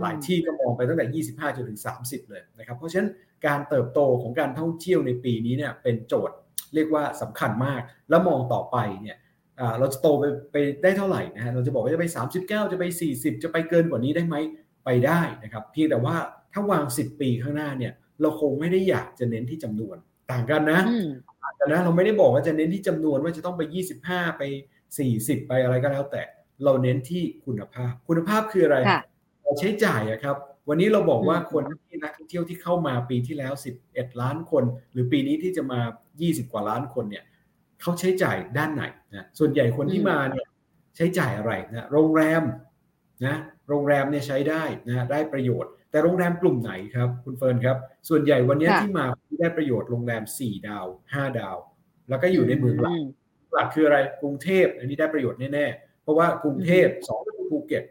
[0.01, 3.09] หลายที่ก็มองไปตั้งแต่ 25จนถึง 30 เลยนะครับเพราะฉะนั้น
[3.47, 6.35] การเติบโตของการท่องเที่ยวในปีนี้เนี่ยเป็นโจทย์
[6.75, 9.17] เรียกว่าสำคัญมาก แล้วมองต่อไปเนี่ย
[9.79, 12.05] เราจะโตไปไปได้เท่าไหร่นะฮะเราจะบอกว่าจะไป
[12.39, 14.35] 39 จะไป 40 จะไปเกินกว่านี้ได้ไหม
[14.85, 16.15] ไปได้นะครับเพียงแต่ว่า
[16.53, 19.97] ถ้าวาง 10 ปีข้างหน้าเนี่ยเราคงไม่ได้อยากจะเน้นที่จำนวน
[20.31, 20.79] ต่างกันนะ
[21.43, 23.61] ต่างกันนะเราไม่ได้บอกว่าจะเน้นที่จำนวนว่าจะต้องไป
[24.01, 24.43] 25 ไป
[25.03, 26.23] 40 ไปอะไรก็แล้วแต่
[26.63, 28.77] เราเน้นที่คุณภาพ คุณภาพคืออะไร
[29.43, 30.35] เราใช้จ่ายอะครับ
[30.69, 33.53] วันนี้เราบอกว่าคนที่นักท่องเที่ยวที่เข้ามาปีที่แล้ว
[33.85, 35.79] 11 ล้านคน หรือปีนี้ที่จะมา
[36.15, 37.23] 20 กว่าล้านคนเนี่ย
[37.81, 38.83] เขาใช้จ่ายด้านไหน
[39.13, 40.47] นะส่วนใหญ่คนที่มาเนี่ย
[40.95, 42.43] ใช้จ่ายอะไรนะโรงแรม
[43.25, 43.35] นะ
[43.69, 47.77] โรงแรมเนี่ยใช้ได้นะได้ประโยชน์ แต่โรงแรมกลุ่มไหนครับ คุณเฟิร์นครับ
[48.09, 49.05] ส่วนใหญ่วันนี้ที่มา
[49.39, 51.57] ได้ประโยชน์โรงแรม 4 ดาว 5 ดาว
[52.09, 52.97] แล้วก็อยู่ในเมืองหลัก
[53.55, 57.19] หลักคืออะไรกรุงเทพอันนี้ได้ประโยชน์แน่ๆเพราะว่ากรุงเทพสอง
[57.51, 57.83] ภูเก็ต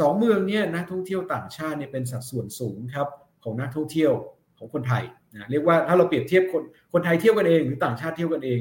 [0.00, 3.08] สองเมืองนี้นักท่องเที่ยวต่างชาติเนี่ยเป็นสัดส่วนสูงครับ
[3.44, 4.12] ของนักท่องเที่ยว
[4.58, 5.04] ของคนไทย
[5.34, 8.60] นะเรียกว่าถ้าเราเปรียบเทียบคนคนไทยเที่ยวกันเอง หรือต่างชาติเที่ยวกันเอง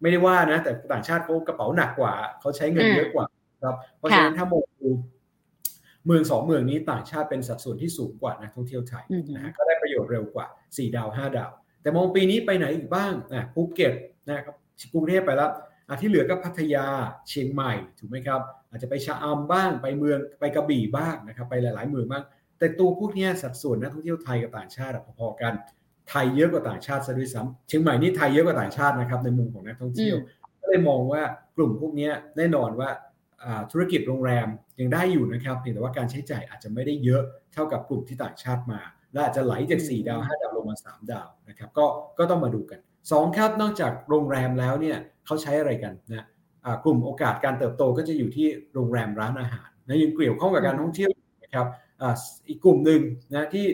[0.00, 3.24] ไม่ได้ว่านะแต่ต่างชาติเขากระเป๋าหนักกว่าเขาใช้เงินเยอะกว่า
[3.64, 4.90] ครับเพราะฉะนั้นถ้ามองดู
[6.06, 11.50] เมืองสองเมืองนี้ต่างชาติเป็นสัดส่วนที่สูงกว่านักท่องเที่ยวไทยนะฮะก็ได้ประโยชน์เร็วกว่า 4 ดาว 5 ดาว
[11.82, 13.92] แต่มองปีนี้ไปไหนอีกบ้างนะภูเก็ต
[14.28, 14.56] นะครับ
[14.92, 15.50] กรุงเทพไปแล้ว
[16.00, 16.86] ที่เหลือก็พัทยา
[17.28, 22.24] เชียงใหม่ถูกไหมครับ อาจจะไปชะอำบ้างไปเมืองไปกระบี่บ้างนะครับ ไปหลาย ๆ เมืองบ้าง
[22.58, 25.54] แต่ตัวพวกนี้สัดส่วนนักท่องเที่ยวไทยกับต่างชาติพอๆกัน
[26.10, 30.16] ไทยเยอะกว่าต่างชาติซะด้วยซ้ำเชียงใหม่นี่ไทยเยอะกว่าต่างชาตินะครับในมุมของนักท่องเที่ยว
[30.60, 31.22] ก็เลยมองว่า
[31.56, 32.90] กลุ่มพวกนี้แน่นอนว่า
[33.70, 34.46] ธุรกิจโรงแรม
[34.80, 38.80] ยังได้อยู่นะครับเพียงแต่ว่าการใช้จ่ายอาจจะไม่ได้เยอะเท่ากับกลุ่มที่ต่างชาติมา
[39.12, 41.86] และอาจจะไหลจาก4ดาว5ดาวลงมา 3 ดาวนะครับก็
[42.18, 42.80] ก็ต้องมาดูกัน
[43.12, 46.26] 2ครับนอกจากโรงแรมแล้วเนี่ยเขาใช้อะไรกันนะ
[46.84, 51.10] กลุ่มโอกาสการเติบโตก็จะอยู่ที่โรงแรมร้านอาหารนะยังเกี่ยวข้องกับการท่องเที่ยว
[51.44, 51.66] นะครับ
[52.48, 53.00] อีกกลุ่มหนึ่ง
[53.34, 53.66] นะที่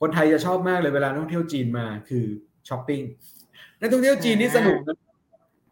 [0.00, 2.24] คนไทยจะชอบมากเลยเวลาท่องเที่ยวจีนมาคือ
[2.68, 3.02] ช้อปปิ้ง
[3.80, 4.98] นักท่องเที่ยวจีนนี่สนุกนะ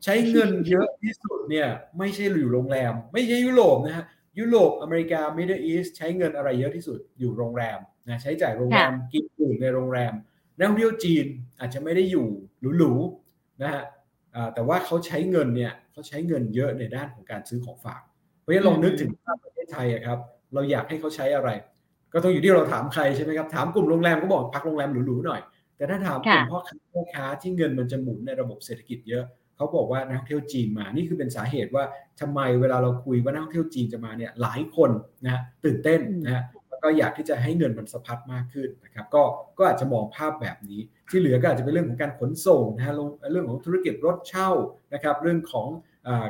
[0.04, 4.04] ใช้เงินเยอะที่สุดเนี่ยไม่ใช่อยู่โรงแรม ไม่ใช่ยุโรปนะฮะ
[4.38, 10.12] ยุโรปอเมริกา Middle East ใช้เงินอะไรเยอะที่สุดอยู่โรงแรมนะใช้จ่ายโรงแรมกินอยู่ในโรงแรม
[10.58, 11.26] นักท่องเที่ยวจีน
[11.60, 12.26] อาจจะไม่ได้อยู่
[12.78, 13.84] หรูๆนะฮะ
[14.54, 18.02] แต่ว่าเขาใช้เงินเนี่ยเขาใช้เงินเยอะในด้านของการซื้อของฝาก
[18.40, 20.18] เพราะฉะนั้นลองนึกถึงภาพประเทศไทยครับ
[20.54, 21.50] เราอยากให้เขาใช้อะไร
[22.12, 25.40] ก็ต้องอยู่ที่เราถามใครใช่ไหมครับ ถามกลุ่มโรงแรมก็บอกพักโรงแรมหรูๆหน่อย
[25.76, 26.60] แต่ถ้าถามกลุ่มพ่อ
[27.14, 29.24] ค้าที่เงินมันจะหมุนในระบบเศรษฐกิจเยอะ
[29.56, 31.84] เขาบอกว่านักท่องเที่ยวจีนมา นี่คือเป็นสาเหตุว่า
[32.20, 34.90] ทำไมเวลาเราคุยว่านักท่องเที่ยวจีนจะมาเนี่ยหลายคน
[35.24, 39.22] นะตื่นเต้นนะแล้ว ก็อยากที่จะให้เงินมันสะพัดมากขึ้นนะครับก็
[39.58, 42.94] ก็อาจจะมองภาพแบบนี้ ที่เหลือก็อาจจะเป็นเรื่องของการขนส่งนะฮะ
[43.32, 44.50] เรื่องของธุรกิจรถเช่า
[44.94, 45.68] นะครับเรื่องของ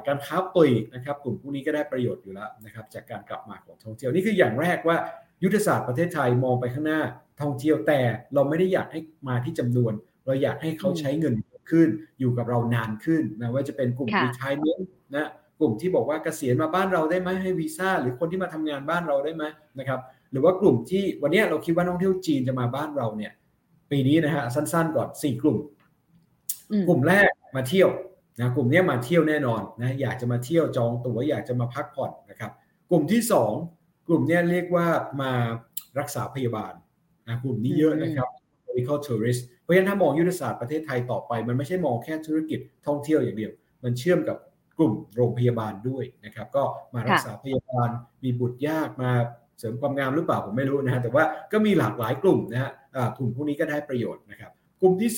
[0.06, 4.96] การค้าปลีกนะครับกลุ่มพวกนี้ก็ได้ประโยชน์อยู่แล้วนะครับจากการกลับมาของท่องเที่ยวนี่คืออย่างแรกว่า
[5.42, 7.00] ยุทธศาสตร์ประเทศไทยมองไปข้างหน้า
[7.40, 8.00] ท่องเที่ยวแต่
[8.34, 9.92] เราไม่ได้อยากให้มาที่จำนวน
[10.26, 11.34] เราอยากให้เขาใช้เงิน
[11.70, 11.88] ขึ้น
[12.18, 14.80] อยู่กับเรานานขึ้นนะว่าจะเป็นกลุ่มรีทายเมน
[15.14, 15.28] นะ
[15.60, 19.44] กลุ่มที่บอกว่าเกษียณมาบ้านเราได้ไหมให้วีซ่าหรือคนที่มาทำงานบ้านเราได้ไหม
[19.78, 20.00] นะครับ
[20.34, 23.32] หรือว่ากลุ่มที่วันนี้เราคิดว่านักท่องเที่ยวจีนจะมาบ้านเราเนี่ย
[23.90, 25.58] ปีนี้นะฮะสั้นๆก่อน4กลุ่ม
[26.88, 27.90] กลุ่มแรกมาเที่ยว
[28.40, 32.52] นะกลุ่มนี้มาเที่ยวแน่นอนนะอยากจะมาเที่ยวจองตั๋วอยากจะมาพักผ่อนนะครับ
[32.90, 33.22] กลุ่มที่
[33.64, 34.86] 2 กลุ่มนี้เรียกว่า
[35.20, 35.32] มา
[35.98, 36.72] รักษาพยาบาล
[37.26, 38.28] นะกลุ่มนี้เยอะนะครับ
[38.66, 43.52] medical tourist เพราะฉะนั้นถ้ามองยุทธศาสตร์ประเทศไทยต่อไป มันไม่ใช่มองแค่ธุรกิจท่องเที่ยวอย่างเดียว
[43.84, 44.36] มันเชื่อมกับ
[44.78, 46.62] กลุ่มโรงพยาบาลด้วยนะครับ ก็
[46.94, 47.88] มารักษาพยาบาล
[48.22, 49.12] มีบุตรยากมา
[49.58, 52.72] เสริมความงามหรือเปล่าผมไม่รู้นะฮะแต่ว่าก็มีหลากหลายกลุ่มนะฮะ
[53.16, 55.10] กลุ่มพวกนี้ก็ได้ประโยชน์นะครับ กลุ่มที่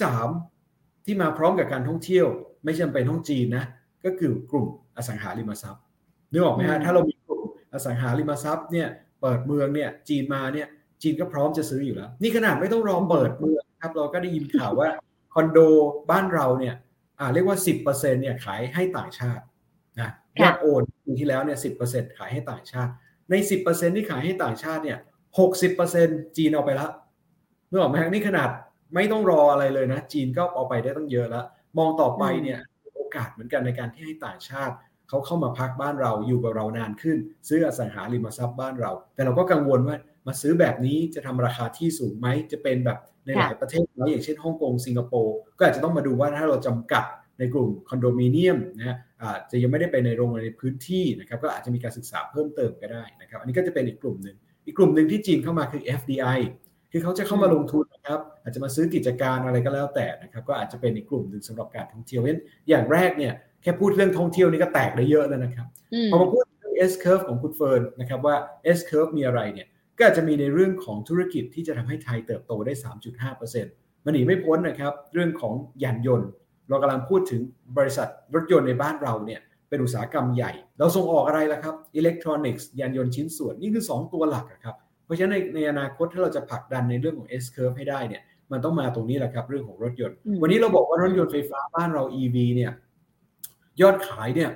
[0.48, 2.26] 3 ที่มาพร้อมกับการท่องเที่ยว
[2.64, 3.64] ไม่จำเป็นท่องจีนนะ
[4.04, 5.82] ก็คือกลุ่มอสังหาริมทรัพย์
[6.32, 8.88] นึกออกไหมฮะถ้าเรามีกลุ่มอสังหาริมทรัพย์เนี่ย
[9.20, 10.68] เปิดเมืองเนี่ยจีนมาเนี่ย
[11.02, 14.88] จีนก็พร้อมจะซื้ออยู่แล้ว นี่ขนาดไม่ต้องรอเปิดเมืองครับเราก็ได้ยินข่าวว่า
[15.34, 15.58] คอนโด
[16.10, 16.74] บ้านเราเนี่ย
[17.20, 19.44] อ่าเรียกว่า 10%เนี่ยขายให้ต่างชาติ
[19.98, 22.92] นะยอดโอนปีที่แล้วเนี่ย10%ขายให้ต่างชาติ
[23.30, 23.34] ใน
[23.66, 24.98] 10%ที่ขายให้ต่างชาติเนี่ย
[25.66, 26.90] 60%จีนเอาไปแล้ว
[27.70, 28.48] นึกออกไหมนี่ขนาด
[28.94, 31.44] ไม่ต้องรออะไรเลยนะ จีนก็เอาไปได้ตั้งเยอะแล้ว
[31.78, 32.58] มองต่อไปเนี่ย
[32.94, 34.74] โอกาสเหมือนกันในการที่ให้ต่างชาติ
[35.08, 47.04] เขาเข้ามาพักบ้านเราอยู่กับเรานานขึ้น ซื้ออสังหาริมทรัพย์บ้านเรา แต่เราก็กังวลว่ามาซื้อแบบนี้จะทำราคาที่สูงไหมจะเป็นแบบในหลายประเทศแล้วอย่างเช่นฮ่องกงสิงคโปร์ก็อาจจะต้องมาดูว่าถ้าเราจำกัด
[47.38, 56.38] ในกลุ่มคอนโดมิเนียมนะฮะ อาจจะยังไม่ได้ไปในโรงในพื้นที่นะครับก็อาจจะมีการศึกษาเพิ่มเติมก็ได้นะครับ อันนี้ก็จะเป็นอีกกลุ่มหนึ่งอีกกลุ่มหนึ่งที่จีนเข้ามาคือ FDI
[56.92, 65.66] คือเขาจะเข้ามาลงทุนนะครับอาจจะมาซื้อกิจการอะไรก็แล้วแต่นะครับก็อาจจะเป็นอีกกลุ่มหนึ่งสำหรับการท่องเที่ยวเพราะอย่างแรกเนี่ยแค่พูดเรื่องท่องเที่ยวนี่ก็แตกได้เยอะแล้วนะครับ
[66.10, 68.36] พอมาพูดเรื่อง S curve ของคุณเฟิร์นนะครับว่า
[68.76, 72.72] S curve มีอะไรเนี่ยก็อาจจะมีในเรื่องของธุรกิจที่จะทำให้ไทยเติบโตได้
[73.38, 76.30] 3.5%มันหนีไม่พ้นนะครับเรื่องของยานยนต์
[76.68, 77.40] เรากำลังพูดถึง
[77.78, 92.72] บริษัทรถยนต์ในบ้านเราเนี่ยเป็นอุตสาหกรรมใหญ่ เราส่งออกอะไรล่ะครับอิเล็กทรอนิกส์ยานยนต์ชิ้นส่วนนี่คือ 2 ตัวหลักครับเพราะฉะนั้นในในอนาคตถ้าเราจะผลักดันในเรื่องของ S curve ให้ได้เนี่ยมันต้องมาตรงนี้แหละครับเรื่องของรถยนต์ วันนี้เราบอกว่ารถยนต์ไฟฟ้าบ้านเรา EV เนี่ย
[93.80, 94.50] ยอดขายเนี่ย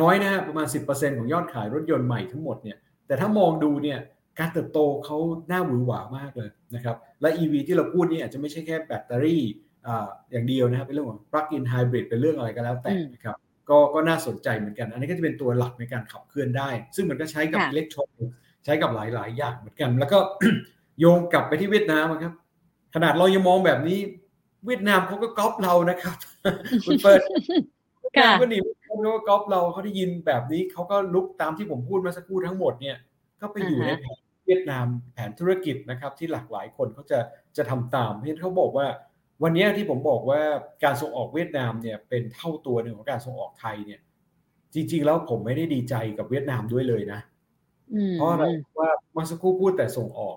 [0.00, 3.98] น้อยนะฮะประมาณ 10%ของยอดขายรถยนต์ใหม่ทั้งหมดเนี่ยแต่ถ้ามองดูเนี่ย
[4.38, 5.16] การเติบโตเขา
[5.48, 9.44] หน้าหวือหวามากเลยนะครับและ EV ที่เราพูดนี่อาจจะไม่ใช่แค่แบตเตอรี่
[9.86, 13.36] อ่าอย่างเดียวนะครับเป็นเรื่องของ plug-in hybrid เป็นเรื่องอะไรก็แล้วแต่นะครับ
[13.68, 20.18] ก็ก็น่าสนใจเหมือนกัน อันนี้ก็จะเป็นตัวหลักในการขับเคลื่อนได้ ซึ่งมันก็ใช้กับอิเล็กทรอนิกส์ใช้กับหลาย ๆ อย่างเหมือนกัน แล้วก็
[21.00, 22.34] โยงกลับไปที่เวียดนามครับ
[22.94, 23.98] ขนาดเรายังมองแบบนี้
[24.66, 26.16] เวียดนามเขาก็ก๊อปเรานะครับ
[26.86, 27.20] คุณเปิด
[28.40, 32.96] ก็หนีเขาก็ก๊อปเราเขาได้ยินแบบนี้เขาก็ลุกตามที่ผมพูดมาสักครู่ทั้งหมดเนี่ย
[33.40, 37.18] ก็ไปอยู่ในแผนเวียดนามแผนธุรกิจนะครับ ที่หลากหลายคนเขาจะ
[37.56, 38.86] จะทำตามเพราะเขาบอกว่า
[39.42, 40.40] วันนี้ที่ผมบอกว่า
[40.84, 44.00] การส่งออกเวียดนามเนี่ยเป็นเท่าตัวหนึ่งของการส่งออกไทยเนี่ย
[44.74, 47.20] จริง ๆ แล้วผมไม่ได้ดีใจกับเวียดนามด้วยเลยนะ
[48.12, 48.44] เพราะอะไร
[48.78, 50.36] ว่ามาสักครู่พูดแต่ส่งออก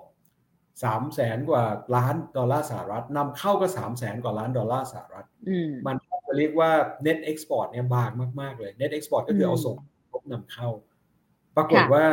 [0.83, 1.63] สามแสนกว่า
[1.95, 5.25] ล้านดอลลาร์สหรัฐนำเข้าก็สามแสนกว่าล้านดอลลาร์สหรัฐ
[5.87, 6.71] มันจะเรียกว่า
[7.05, 9.75] net export เนี่ยบางมาก ๆ เลย net export ก็คือเอาส่ง
[10.11, 10.69] พบนำเข้า
[11.55, 12.05] ปรากฏว่า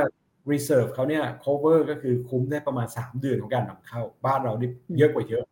[0.51, 5.52] reserve เขาเนี่ย cover ก็คือคุ้มได้ประมาณ 3 เดือนของการนำเข้า บ้านเรานี่เยอะกว่าเยอะนะ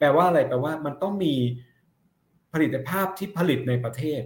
[0.00, 1.34] แปลว่าอะไรแปลว่ามันต้องมี
[2.52, 4.22] ผลิตภาพที่ผลิตในประเทศ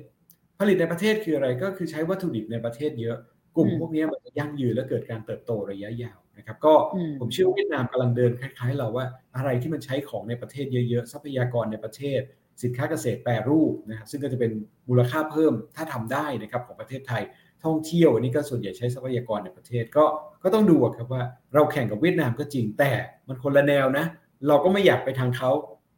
[0.60, 3.16] ผลิตในประเทศคืออะไรก็คือใช้วัตถุดิบในประเทศเยอะ
[3.56, 6.74] กลุ่มพวกนี้มันจะยั่งยืนและเกิดการเติบโตระยะยาวนะครับ ก็
[7.20, 9.06] ผมเชื่อเวียดนามกำลังเดินคล้ายๆ เราว่า
[9.36, 12.20] อะไรที่มันใช้ของในประเทศเยอะๆทรัพยากรในประเทศ
[12.62, 14.52] สินค้าเกษตรแปรรูปนะครับซึ่งก็จะเป็น
[14.88, 17.22] มูลค่าเพิ่มถ้าทำได้นะครับของประเทศไทย
[17.64, 20.04] ท่องเที่ยวอันนี้ก็ส่วนใหญ่ใช้ทรัพยากรในประเทศก็
[20.42, 21.22] ก็ต้องดูครับว่า
[21.54, 22.92] เราแข่งกับเวียดนามก็จริงแต่
[23.28, 24.06] มันคนละแนวนะ
[24.48, 25.50] เราก็ไม่อยากไปทางเขา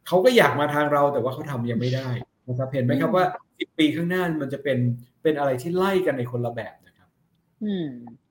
[0.07, 2.09] เขาก็อยากมาทางเราแต่ว่าเขาทำยังไม่ได้
[2.49, 3.25] นะครับเห็นไหมครับว่า
[3.59, 4.77] สิบปีข้างหน้ามันจะเป็น
[5.23, 7.09] เป็นอะไรที่ไล่กันในคนละแบบนะครับ
[7.63, 7.87] อืม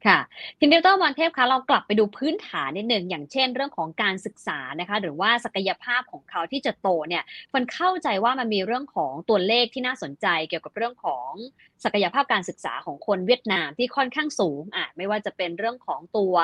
[0.06, 0.18] ค่ะ
[0.58, 11.30] ทีนี้ดรวันเทพคะเรากลับไปดูพื้นฐานนิดหนึ่งอย่างเช่น เรื่องของการศึกษานะคะหรือว่าศักยภาพของเขาที่จะโตเนี่ยมันเข้าใจว่ามันมีเรื่องของตัวเลขที่น่าสนใจ เกี่ยวกับเรื่องของ
[11.84, 16.34] ศักยภาพการศึกษาของคนเวียดนามที่ค่อนข้างสูงอะไม่ว่าจะเป็นเรื่องของตัว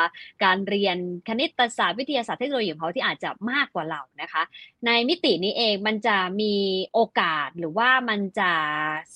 [0.44, 0.96] การเรียน
[1.28, 4.42] คณิตศาสตร์วิทยาศาสตร์เทคโนโลยีของเขาที่อาจจะมากกว่าเรานะคะ
[4.86, 6.54] ในมิตินี้เองมันจะมี
[6.92, 8.52] โอกาสหรือว่ามันจะ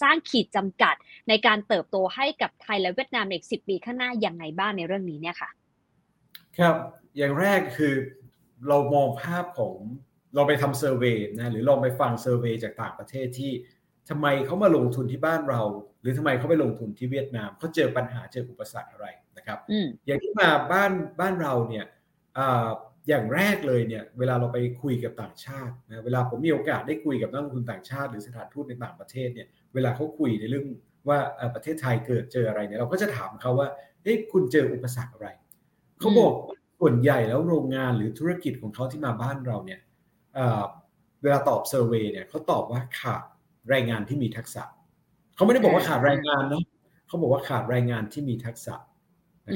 [0.03, 0.95] สร้างขีดจำกัด
[1.29, 5.51] ในการเติบโตให้กับไทยและเวียดนามในอีกสิปีข้างหน้าอย่างไรบ้างในเรื่องนี้เนี่ยค่ะ
[6.59, 6.77] ครับ
[7.17, 7.95] อย่างแรกคือ
[8.69, 9.75] เรามองภาพของ
[10.35, 13.53] เราไปทำเซอร์เวยนะหรือลองไปฟังเซอร์เวยจากต่างประเทศที่
[14.09, 15.63] ทำไมเขามาลงทุนที่บ้านเรา
[16.01, 19.59] หรือทำไมเขาไปลงทุนที่เวียดนามเขาเจอปัญหาเจออุปสรรคอะไรนะครับ
[20.07, 21.85] อย่างที่มาบ้านบ้านเราเนี่ย
[23.09, 30.67] อย่างแรกเลยเนี่ยเวลาเราไปคุยกับต่างชาตินะเวลาผมมีโอกาสได้คุยกับนักลงทุนต่างชาติ หรือสถานทูตในต่างประเทศเนี่ยเวลาเขาคุยในเรื่อง
[31.09, 31.19] ว่า
[31.55, 33.69] ประเทศไทยเกิดเจออะไรเนี่ยเราก็จะถามเขาว่า
[34.07, 35.29] เฮ้ยคุณเจออุปสรรคอะไร
[35.99, 36.33] เขาบอก
[36.81, 39.81] ส่วนใหญ่แล้วโรงงานหรือธุรกิจของเขาที่มาบ้านเราเนี่ย
[41.23, 43.23] เวลาตอบเซอร์เวยเนี่ยเขาตอบว่าขาด
[43.69, 44.63] แรงงานที่มีทักษะ
[45.35, 46.63] เขาไม่ได้บอกว่าขาดแรงงานนะ
[47.07, 48.75] เขาบอกว่าขาดแรงงานที่มีทักษะ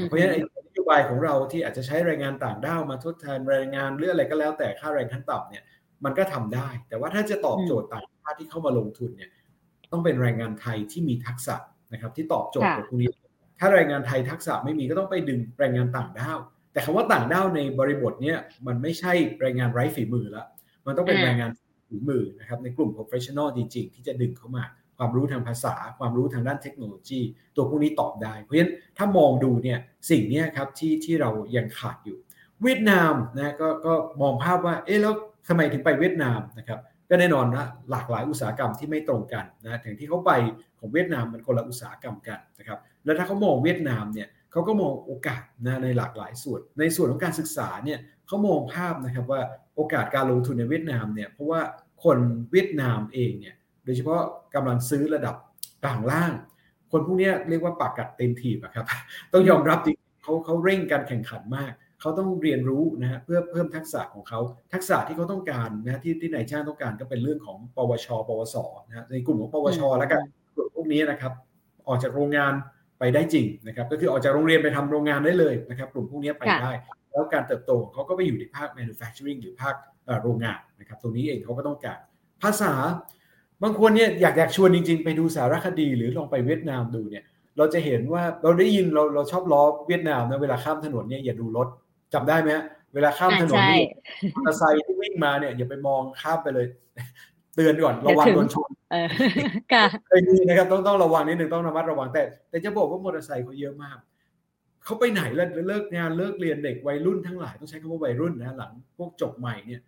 [0.07, 0.33] เพราะฉะนั้น
[0.67, 5.65] นโยบายของเราที่อาจจะใช้แรงงานต่างด้าวมาทดแทนแรงงานหรืออะไรก็แล้วแต่ค่าแรงขั้นต่ำเนี่ย
[6.05, 9.31] มันก็ทำได้ แต่ว่าถ้าจะตอบโจทย์ต่างชาติที่เข้ามาลงทุนเนี่ย
[9.93, 11.57] ต้องเป็นแรงงานไทยที่มีทักษะ
[11.93, 13.11] นะครับ ที่ตอบโจทย์กับพวกนี้
[13.61, 16.39] ถ้าแรงงานไทยทักษะไม่มีก็ต้องไปดึงแรงงานต่างด้าว
[16.73, 20.47] แต่คำว่าต่างด้าวในบริบทเนี้ยมันไม่ใช่แรงงานไร้ฝีมือล้ว
[20.87, 21.51] มันต้องเป็นแรงงาน
[21.89, 24.65] ฝีมือนะครับในกลุ่ม professional จริงๆ ที่จะดึงเข้ามา
[24.99, 27.21] ความรู้ทางภาษา ความรู้ทางด้านเทคโนโลยี
[27.57, 29.79] ตัวพวกนี้ตอบได้ เพราะฉะนั้นถ้ามองดูเนี่ย
[30.11, 32.19] สิ่งนี้ครับที่ที่เรายังขาดอยู่
[32.63, 35.15] เวียดนามนะก็ก็มองภาพว่าเอ๊ะแล้ว
[35.49, 40.33] ทำไมถึงไปเวียดนามนะครับก็แน่นอนนะหลากหลายอุตสาหกรรมที่ไม่ตรงกันนะถึงที่เขาไป
[40.79, 49.41] ของเวียดนามมันคนละอุตสาหกรรมกันนะครับ แล้วถ้าเขามองเวียดนามเนี่ยเขาก็มองโอกาสนะในหลากหลายส่วน ในส่วนของการศึกษาเนี่ยเขามองภาพนะครับว่า
[49.75, 51.61] โอกาสการลงทุนในเวียดนามเนี่ยเพราะว่า
[52.05, 52.19] คน
[52.53, 54.21] เวียดนามเองเนี่ยโดยเฉพาะ
[54.55, 55.35] กำลังซื้อระดับ
[55.85, 56.33] กลางล่าง
[56.93, 58.87] คนพวกนี้เรียกว่าปากกัดเต็มทีบครับ
[59.33, 64.41] ต้องยอมรับจริงเขาเขาเร่งการแข่งขันมากเขาต้องเรียนรู้นะฮะเพื่อเพิ่มทักษะของเขา
[64.73, 70.21] ทักษะที่เขาต้องการนะที่ที่นายจ้างต้องการก็เป็นเรื่องของปวช ปวสนะในกลุ่มของปวชแล้วกัน
[70.55, 71.33] กลุ่มพวกนี้นะครับ
[71.87, 72.53] ออกจากโรงงาน
[73.01, 76.73] ไปได้จริงนะครับก็คือออกจากโรงเรียนไปทำโรงงานได้เลยนะครับกลุ่มพวกนี้ไปได้
[77.11, 79.75] แล้วการเติบโตเขาก็ไปอยู่ในภาค manufacturing หรือภาค
[80.23, 81.99] โรงงานนะครับตรงนี้เองเขาก็ต้องการ
[82.43, 82.73] ภาษา
[83.63, 87.25] บางคนเนี่ยอยากอยากชวนจริง ๆ ไปดูสารคดีหรือลองไปเวียดนามดูเนี่ย
[87.59, 91.69] เราจะเห็นว่าเราได้ยินเราเราชอบล้อเวียดนามนะเวลาข้ามถนนเนี่ยอย่าดูรถ
[92.15, 92.51] จำได้ไหม
[92.95, 93.85] เวลาข้ามถนนนี่
[94.35, 96.67] มอเตอร์ไซค์ที่วิ่งมาเนี่ยอย่าไปมองข้ามไปเลย
[97.30, 98.71] เตือนก่อนระวังโดนชน
[100.09, 103.99] เคยมีนะครับต้องต้องระวังนิดหนึ่งต้องระมัดระวังแต่ แต่จะบอกว่ามอเตอร์ไซค์เขาเยอะมาก
[104.85, 109.81] เขาไปไหนแล้วเลิกงานเลิกเรียนเด็กวัยรุ่นทั้งหลายต้องใช้คำว่าวัยรุ่นนะหลังพวกจบใหม่เนี่ย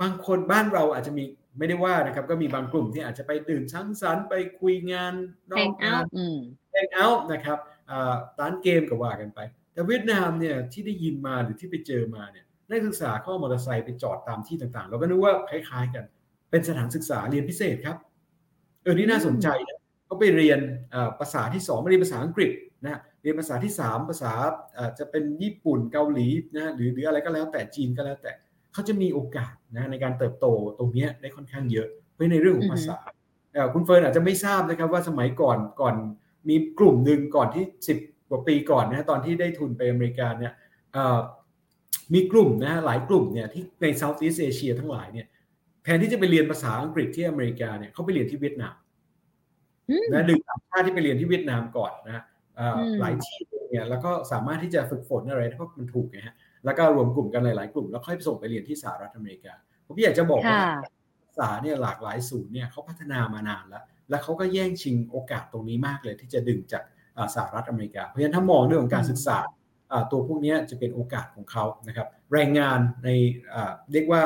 [0.00, 1.24] บางคนบ้านเราอาจจะมี
[1.58, 5.12] ไม่ได้ว่านะครับ ก็มีบางกลุ่มที่อาจจะไปดื่มสังสรรค์ไปคุยงาน
[5.52, 6.02] นอกงาน
[6.70, 7.58] แฮงเอาท์นะครับ
[8.40, 9.40] ร้านเกมก็ว่ากันไป
[9.72, 16.04] แต่เวียดนามเนี่ยที่ได้ยินมาหรือที่ไปเจอมาเนี่ยนักศึกษาเข้ามอเตอร์ไซค์ไปจอดตามที่ต่างๆ เราก็นึกว่าคล้ายๆกัน
[16.50, 17.96] เป็นสถานศึกษาเรียนพิเศษครับ
[18.82, 20.60] เออ นี่น่าสนใจนะเขาไปเรียน
[21.20, 22.52] ภาษาที่สองไม่เรียนภาษาอังกฤษ
[22.84, 24.32] นะเรียนภาษาที่สามภาษา
[24.98, 28.32] จะเป็นญี่ปุ่นเกาหลีนะหรือหรืออะไรก็แล้วแต่จีนก็แล้วแต่
[28.72, 30.46] เขาจะมีโอกาสนะในการเติบโต
[30.78, 32.96] ตรงนี้ได้ค่อนข้างเยอะเพราะในเรื่องของภาษา
[33.74, 35.94] คุณเฟิร์นอาจจะไม่ทราบนะครับว่าสมัยก่อนก่อน
[36.48, 37.98] มีกลุ่มหนึ่งก่อนที่สิบ
[38.30, 40.52] กว่าปีก่อนนะตอนที่ได้ทุนไปอเมริกาเนี่ย
[42.14, 45.26] มีกลุ่มนะหลายกลุ่มเนี่ยที่ใน Southeast Asia ทั้งหลายเนี่ย
[45.88, 48.74] แทนที่จะไปเรียนภาษาอังกฤษที่อเมริกาเนี่ยเขาไปเรียนที่เวียดนาม
[50.12, 52.22] นะดึงต่างชาติที่ไปเรียนที่เวียดนามก่อนนะ
[53.00, 53.38] หลายที่
[53.70, 59.54] เนี่ยแล้วก็สามารถที่จะฝึกฝนอะไรเพราะมันถูกไงฮะแล้วก็รวมกลุ่มกันหลาย ๆ กลุ่ม แล้วค่อยส่งไปเรียนที่สหรัฐอเมริกา
[59.86, 60.60] ผมอยากจะบอกว่า
[61.24, 66.82] ภาษาเนี่ยหลากหลายศูนย์เนี่ยเขาพัฒนามานานแล้ว แล้วเขาก็แย่งชิงโอกาสตรงนี้มากเลย ที่จะดึงจาก
[67.34, 69.38] สหรัฐอเมริกาเพราะฉะนั้นถ้ามองเรื่องของการศึกษา
[70.10, 73.08] ตัวพวกนี้จะเป็นโอกาสของเขานะครับแรงงานใน
[73.92, 74.22] เรียกว่า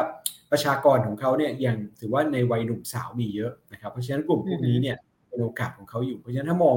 [0.52, 4.96] ประชากรของเขาเนี่ยยังถือว่าในวัยหนุ่มสาวมีเยอะนะครับ เพราะฉะนั้นกลุ่มพวกนี้เนี่ย
[5.28, 6.76] เป็นโอกาสของเขาอยู่ เพราะฉะนั้นถ้ามอง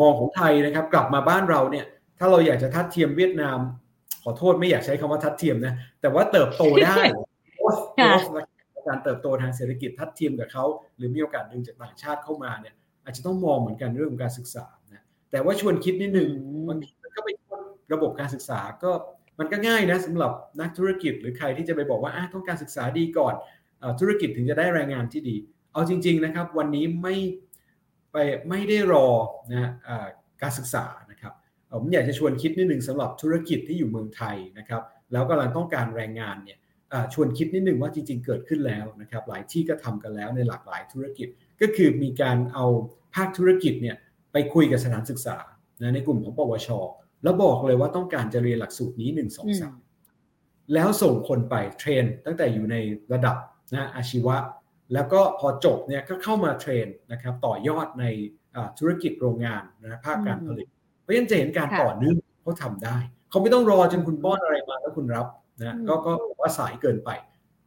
[0.00, 1.84] มองของไทยนะครับ กลับมาบ้านเราเนี่ย
[2.18, 3.58] ถ้าเราอยากจะทัดเทียมเวียดนาม
[4.22, 6.94] ขอโทษไม่อยากใช้คำว่าทัดเทียมนะ แต่ว่าเติบโตได้
[8.88, 10.64] การเติบโตทางเศรษฐกิจทัดเทียมกับเขา
[10.96, 14.66] หรือมีโอกาสดึงจากต่างชาติเข้ามาเนี่ย อาจจะต้องมองเหมือนกันเรื่องของการศึกษา
[15.30, 16.30] แต่ว่าชวนคิดนิดนึง
[16.68, 17.28] บางทีมันก็ไป
[17.92, 18.90] ระบบการศึกษาก็
[19.38, 23.34] มันก็ง่ายนะสำหรับนักธุรกิจหรือใครที่จะไปบอกว่าต้องการศึกษาดีก่อน
[24.00, 25.36] ธุรกิจถึงจะได้แรงงานที่ดี
[25.72, 27.16] เอาจริง ๆนะครับ วันนี้ไม่
[28.12, 28.16] ไป
[28.48, 29.08] ไม่ได้รอ
[29.52, 29.70] นะ
[30.42, 31.32] การศึกษานะครับ
[31.72, 36.58] ผมอยากจะชวนคิดนิดหนึ่งสำหรับธุรกิจที่อยู่เมืองไทยนะครับ แล้วกำลังต้องการแรงงานเนี่ย
[37.14, 41.28] ชวนคิดนิดหนึ่งว่าจริง ๆ เกิดขึ้นแล้วนะครับ หลายที่ก็ทำกันแล้วในหลากหลายธุรกิจ
[41.60, 42.66] ก็คือมีการเอา
[43.14, 43.96] ภาคธุรกิจเนี่ย
[44.32, 45.36] ไปคุยกับสถานศึกษา
[45.82, 46.68] นะในกลุ่มของปวช
[47.22, 49.76] แล้วบอกเลยว่าต้องการจะเรียนหลักสูตรนี้หนึ่งสองสาม
[50.74, 52.76] แล้วส่งคนไปเทรน ตั้งแต่อยู่ใน
[53.12, 53.36] ระดับ
[53.74, 54.36] นะอาชีวะ
[54.94, 58.04] แล้วก็พอจบเนี่ยก็เข้ามาเทรนนะครับต่อยอดใน
[58.78, 60.68] ธุรกิจโรงงานนะภาคการผลิต
[61.02, 62.96] เพราะฉะนั้นจะเห็นการต่อเนื่องเขาทำได้
[63.30, 65.26] เขาไม่ต้องรอจนคุณป้อนอะไรมาแล้วคุณรับ
[65.60, 67.10] นะก็ก็ว่าสายเกินไป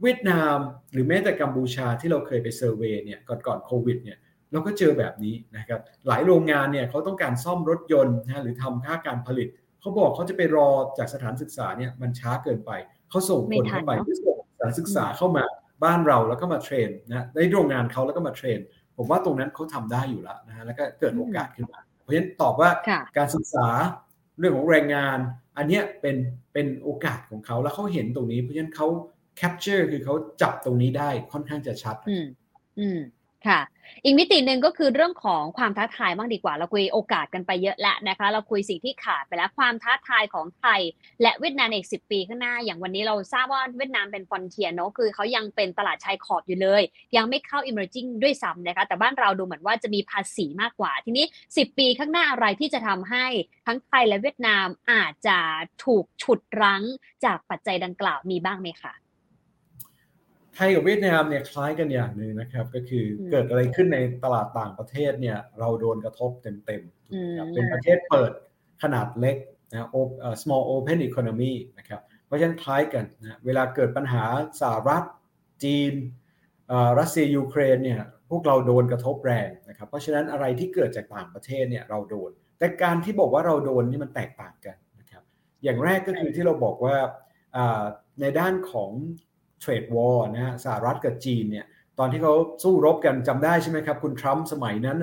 [0.01, 0.57] เวียดนาม
[0.91, 4.17] หรือแม้แต่กัมพูชาที่เราเคยไปเซอร์เวยเนี่ยก่อนก่อนโควิดเนี่ย
[4.51, 9.47] เราก็เจอแบบนี้นะครับหลายโรงงานเนี่ยเขาต้องการซ่อมรถยนต์นะหรือทำค่าการผลิต
[9.79, 12.71] เขาบอกเขาจะไปรอจากสถานศึกษาเนี่ยมันช้าเกินไป
[13.09, 15.45] เขาส่งคนเข้าไปที่ส่งสถานศึกษาเข้ามา
[15.83, 18.59] บ้านเราแล้วก็มาเทรนนะในโรงงานเขาแล้วก็มาเทรน
[18.97, 22.69] ผมว่าตรงนั้นเขาทำได้อยู่แล้วนะฮะแล้วก็เกิดโอกาสขึ้นมา เพราะฉะนั้นตอบว่า
[23.17, 23.67] การศึกษา
[24.39, 25.17] เรื่องของแรงงาน
[25.57, 26.15] อันนี้เป็น
[26.53, 28.87] เป็นโอกาสของเขาแล้วเขาเห็นตรงนี้เพราะฉะนั้นเขา
[29.37, 32.25] capture คือเขาจับตรงนี้ได้ค่อนข้างจะชัด อืม
[32.79, 32.99] อืม
[33.47, 33.61] ค่ะ
[34.03, 40.81] อีกมิติหนึ่งก็คือเรื่องของความท้าทายบ้างดีกว่า เราคุยโอกาสกันไปเยอะแล้วนะคะ เราคุยสิ่งที่ขาดไปแล้วความท้าทายของไทย
[41.21, 46.81] และเวียดนามอีกสิบปีข้างหน้า อย่างวันนี้เราทราบว่าเวียดนามเป็น frontier เนาะคือเขายังเป็นตลาดชายขอบอยู่เลย
[47.15, 53.25] ยังไม่เข้า emerging ด้วยซ้ำนะคะ แต่บ้านเราดูเหมือนว่าจะมีภาษีมากกว่า ทีนี้ 10 ปีข้างหน้าอะไรที่จะทำให้
[53.67, 55.37] ทั้งไทยและเวียดนามอาจจะ
[55.85, 56.83] ถูกฉุดรั้ง
[57.25, 58.93] จากปัจจัยดังกล่าวมีบ้างไหมคะ
[60.59, 68.31] ทยกับเวียดนามเนี่ยคล้ายกันอย่างหนึ่งนะครับ ก็คือเกิดอะไรขึ้นในตลาดต่างประเทศเนี่ยเราโดนกระทบเต็มๆนะครับเป็นประเทศเปิด
[68.83, 69.37] ขนาดเล็ก
[69.71, 69.87] นะ
[70.41, 74.23] small open economy นะครับเพราะฉะนั้นคล้ายกันนะเวลาเกิดปัญหา
[74.61, 75.03] สหรัฐ
[75.63, 75.93] จีน
[76.99, 85.23] รัสเซียยูเครนเนี่ยพวกเราโดนกระทบแรงนะครับ เพราะฉะนั้นอะไรที่เกิดจากต่างประเทศเนี่ยเราโดน แต่การที่บอกว่าเราโดนนี่มันแตกต่างกันนะครับ
[85.63, 86.97] อย่างแรกก็คือที่เราบอกว่า
[88.21, 88.91] ในด้านของ
[89.59, 91.65] เทรดวอร์นะฮะสหรัฐกับจีนเนี่ย
[91.99, 94.97] ตอนที่เขาสู้รบกันจำได้ใช่ไหมครับ คุณทรัมป์สมัยนั้น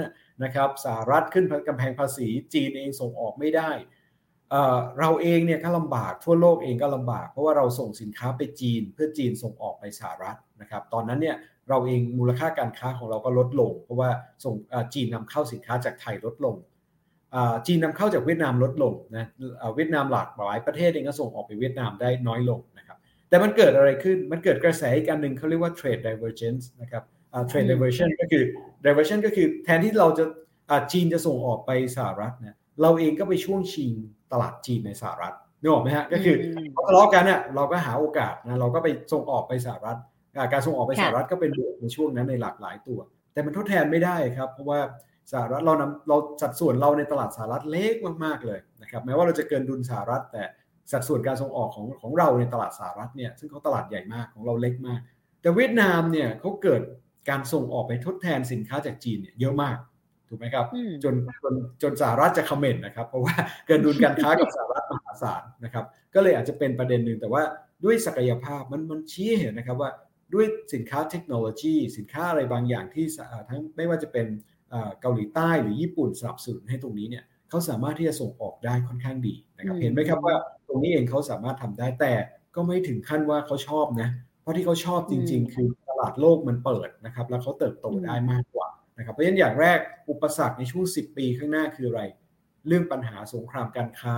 [0.45, 3.71] นะครับสหรัฐขึ้นกำแพงภาษี จีนเองส่งออกไม่ได้
[5.01, 11.37] เราเองเนี่ยก็ลำบากทั่วโลกเองก็ลำบาก เพราะว่าเราส่งสินค้าไปจีน เพื่อจีนส่งออกไปสหรัฐนะครับ ตอนนั้นเนี่ย
[11.69, 14.11] เราเองมูลค่าการค้าของเราก็ลดลง เพราะว่า
[14.45, 14.55] ส่ง
[14.95, 16.57] จีนนำเข้าสินค้าจากไทยลดลง
[17.67, 19.27] จีนนำเข้าจากเวียดนามลดลงนะ
[19.77, 27.03] เวียดนามหลากหลายประเทศเองก็ส่งออกไปเวียดนามได้น้อยลงนะครับ แต่มันเกิดอะไรขึ้น มันเกิดกระแสอีกอันหนึ่งเขาเรียกว่า trade divergence นะครับ
[27.51, 28.45] trade diversion ก็คือ
[28.87, 30.25] diversion ก็คือแทนที่เราจะ
[30.93, 33.93] จีนจะส่งออกไปสหรัฐเนี่ยเราเองก็ไปช่วงชิง
[34.33, 36.37] ตลาดจีนในสหรัฐนึกออกไหมฮะก็คือ
[36.87, 39.99] ทะเลาะกันเนี่ยเราก็หาโอกาสนะเราก็ไปส่งออกไปสหรัฐ
[40.53, 43.01] การส่งออกไปสหรัฐก็เป็นบวกในช่วงนั้นในหลากหลายตัว
[43.33, 44.81] แต่มันทดแทนไม่ได้ครับ เพราะว่า
[45.33, 50.43] สหรัฐเรานำเราสัดส่วนเราในตลาดสหรัฐเล็กมากๆเลยนะครับแม้ว่าเราจะเกินดุลสหรัฐแต่
[50.93, 55.01] สัดส่วนการส่งออกของของเราในตลาดสหรัฐเนี่ยซึ่งเขาตลาดใหญ่มากของเราเล็กมาก
[55.41, 56.83] แต่เวียดนามเนี่ยเขาเกิด
[57.29, 59.77] การส่งออกไปทดแทนสินค้าจากจีนเนี่ยเยอะมาก
[60.29, 60.67] ถูกไหมครับ
[61.05, 63.35] จนจนจนสหรัฐจะคอมเมนต์นะครับเพราะว่า
[63.67, 67.43] เกินดุลการค้ากับสหรัฐมหาศาลนะครับ ก็เลยอาจจะเป็นประเด็นหนึ่งแต่ว่า
[67.85, 69.91] ด้วยศักยภาพมันมันชี้เห็นนะครับว่า
[70.35, 73.07] ด้วยสินค้าเทคโนโลยี สินค้าอะไรบางอย่างที่
[73.49, 74.27] ทั้งไม่ว่าจะเป็น
[75.01, 80.35] เกาหลีใต้หรือญี่ปุ่นสนับสนุนให้ตรงนี้เนี่ย เขาสามารถที่จะส่งออกได้ค่อนข้างดีนะครับเห็นไหมครับว่า
[80.69, 82.13] ตรงนี้เองเขาสามารถทำได้แต่
[82.55, 84.09] ก็ไม่ถึงขั้นว่าเขาชอบนะ
[84.43, 89.79] เพราะที่เขาชอบจริง ๆ คือตลาดโลกมันเปิดนะครับแล้วเขาเติบโตได้มากกว่านะครับเพราะฉะนั้นอย่างแรก
[90.11, 92.03] อุปสรรคในช่วง 10 ปีข้างหน้าคืออะไร
[92.67, 94.17] เรื่องปัญหาสงครามการค้า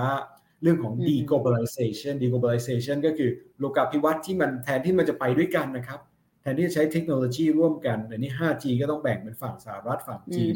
[0.63, 6.01] เรื่องของ deglobalization deglobalization ก็คือโลกาภิวัตน์ที่มันแทนที่มันจะไปด้วยกันนะครับ
[6.43, 10.55] แทนที่จะใช้เทคโนโลยีร่วมกันในนี้ 5G ก็ต้องแบ่งเป็นฝั่งสหรัฐฝั่งจีน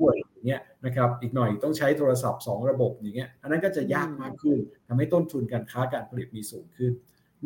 [0.00, 6.92] ด้วยอย่าง เงี้ยนะครับอีกหน่อยต้องใช้โทรศัพท์ 2 ระบบอย่างเงี้ยอันนั้นก็จะยากมากขึ้นทำให้ต้นทุนการค้าการผลิตมีสูงขึ้น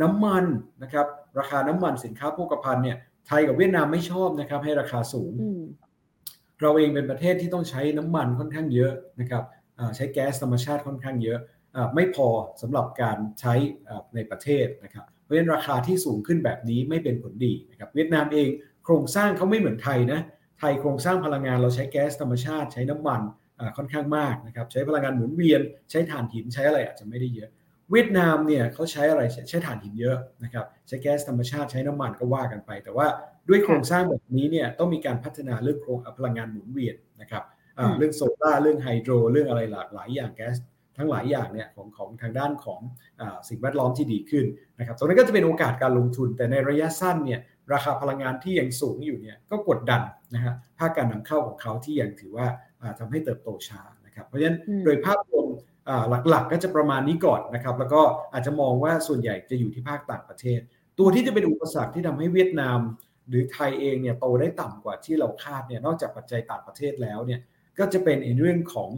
[0.02, 0.44] น้ำมัน
[0.82, 1.06] นะครับ
[1.38, 5.32] ราคาน้ำมันสินค้าโภคภัณฑ์เนี่ยไทยกับเวียดนามไม่ชอบนะครับให้ราคาสูง
[6.60, 9.44] เราเองเป็นประเทศที่ต้องใช้น้ำมันค่อนข้างเยอะนะครับ
[9.96, 11.38] ใช้แก๊สธรรมชาติค่อนข้างเยอะ
[11.94, 12.28] ไม่พอ
[12.62, 13.54] สำหรับการใช้
[14.14, 18.48] ในประเทศนะครับเพราะฉะนั้นราคาที่สูงขึ้นแบบนี้ไม่เป็นผลดีนะครับเวียดนามเอง
[18.84, 20.20] โครงสร้างเขาไม่เหมือนไทยนะ
[20.64, 23.22] ไทยโครงสร้างพลังงานเราใช้แก๊สธรรมชาติใช้น้ำมัน
[23.76, 27.50] ค่อนข้างมากนะครับใช้พลังงานหมุนเวียน ใช้ถ่านหินใช้อะไรอาจจะไม่ได้เยอะ
[27.90, 33.06] เวียดนามเนี่ยเขาใช้อะไรใช้ถ่านหินเยอะนะครับใช้แก๊สธรรมชาติใช้น้ำมันก็ว่ากันไป แต่ว่า
[33.48, 37.42] ด้วยโครงสร้างแบบนี้เนี่ยต้องมีการพัฒนาเรื่องโครงพลังงานหมุนเวียนนะครับ
[37.98, 40.56] เรื่องโซล่าเรื่องไฮโดรเรื่องอะไรหลากหลายอย่างแก๊ส
[40.98, 42.80] ทั้งหลายอย่างเนี่ยของของทางด้านของ
[43.20, 44.44] อสิ่งแวดล้อมที่ดีขึ้น
[44.78, 47.40] นะครับตรงนั้นก็จะเป็นโอกาสการลงทุนแต่ในระยะสั้นเนี่ย
[47.72, 50.02] ราคาพลังงานที่ยังสูงอยู่เนี่ยก็กดดัน
[50.34, 52.46] นะฮะภาคการนำเข้าของเขาที่ยังถือว่า
[52.98, 55.46] ทำให้เติบโตช้านะครับเพราะฉะนั้นโดยภาพรวม
[56.28, 60.60] หลักๆ ก็จะประมาณนี้ก่อนนะครับ แล้วก็อาจจะมองว่าส่วนใหญ่จะอยู่ที่ภาคต่างประเทศ
[60.98, 62.78] ตัวที่จะเป็นอุปสรรคที่ทำให้เวียดนาม
[63.28, 67.40] หรือไทยเองเนี่ยโตได้ต่ำกว่าที่เราคาดเนี่ยนอกจากปัจจัยต่างประเทศแล้วเนี่ย
[67.78, 68.90] ก็จะเป็นในเรื่องของ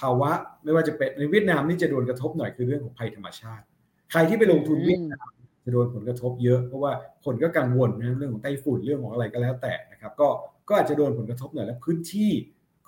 [0.00, 0.30] ภาวะ
[0.64, 3.64] ไม่ว่าจะเป็นในเวียดนามนี่จะโดนกระทบหน่อยคือเรื่องของภัยธรรมชาติ
[4.10, 5.39] ใครที่ไปลงทุนเวียดนามจะ
[5.72, 6.92] โดนผลกระทบเยอะเพราะว่า
[7.24, 10.28] คนก็กังวลนะเรื่องของไต้ฝุ่นเรื่องของอะไรก็แล้วแต่นะครับก็
[10.68, 12.30] ก็อาจจะโดนผลกระทบหน่อยและพื้นที่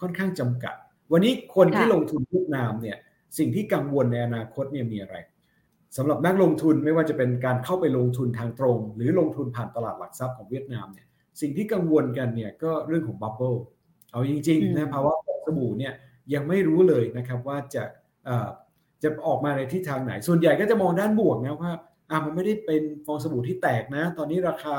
[0.01, 0.75] ค่อนข้างจำกัด
[1.12, 2.97] วันนี้คนที่ลงทุนเวียดนามเนี่ย
[3.38, 5.16] สิ่งที่กังวลในอนาคตเนี่ยมีอะไร
[5.97, 11.07] สำหรับนักลงทุนไม่ว่าจะเป็นการเข้าไปลงทุนทางตรง หรือลงทุนผ่านตลาดหลักทรัพย์ของเวียดนามเนี่ย
[11.40, 13.55] สิ่งที่กังวลกันเนี่ยก็เรื่องของ bubble
[14.11, 15.92] เอาจริงๆนะภาวะฟองสบู่เนี่ย
[16.35, 17.83] ยังไม่รู้เลยนะครับว่าจะ
[19.03, 21.73] จะออกมาในทิศทางไหน ส่วนใหญ่ก็จะมองด้านบวกนะว่า
[22.12, 24.76] อ่ามันไม่ได้เป็นฟองสบู่ที่แตกนะ ตอนนี้ราคา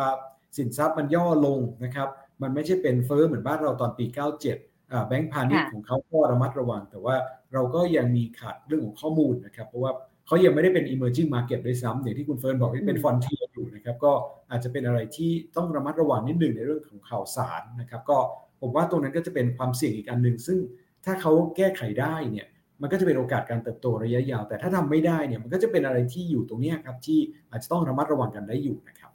[0.58, 2.08] สินทรัพย์มันย่อลงนะครับ
[2.42, 7.16] มันไม่ใช่เป็นเฟ้อเหมือนบ้านเราตอนปี 97แบงก์พาณิชย์ของเขาก็ระมัดระวัง แต่ว่า
[7.54, 9.92] เราก็ยังมีขาดเรื่องของข้อมูลนะครับ เพราะว่า
[10.28, 14.14] เขายังไม่ได้เป็น emerging market ด้วยซ้ำอย่างที่คุณเฟิร์นบอกที่เป็นฟอนเทียอยู่นะครับ ก็
[14.52, 18.18] อาจจะเป็นอะไรที่ต้องระมัดระวังนิดหนึ่งในเรื่องของข่าวสารนะครับ ก็
[18.62, 20.58] ผมว่าตรงนั้นก็จะเป็นความเสี่ยงอีกอันหนึ่งซึ่ง
[21.06, 22.48] ถ้าเขาแก้ไขได้เนี่ย
[22.82, 27.20] มันก็จะเป็นโอกาสการเติบโตระยะยาว แต่ถ้าทำไม่ได้เนี่ยมันก็จะเป็นอะไรที่อยู่ตรงนี้ครับ ที่
[27.50, 29.12] อาจจะต้องระมัดระวังกันได้อยู่นะครับ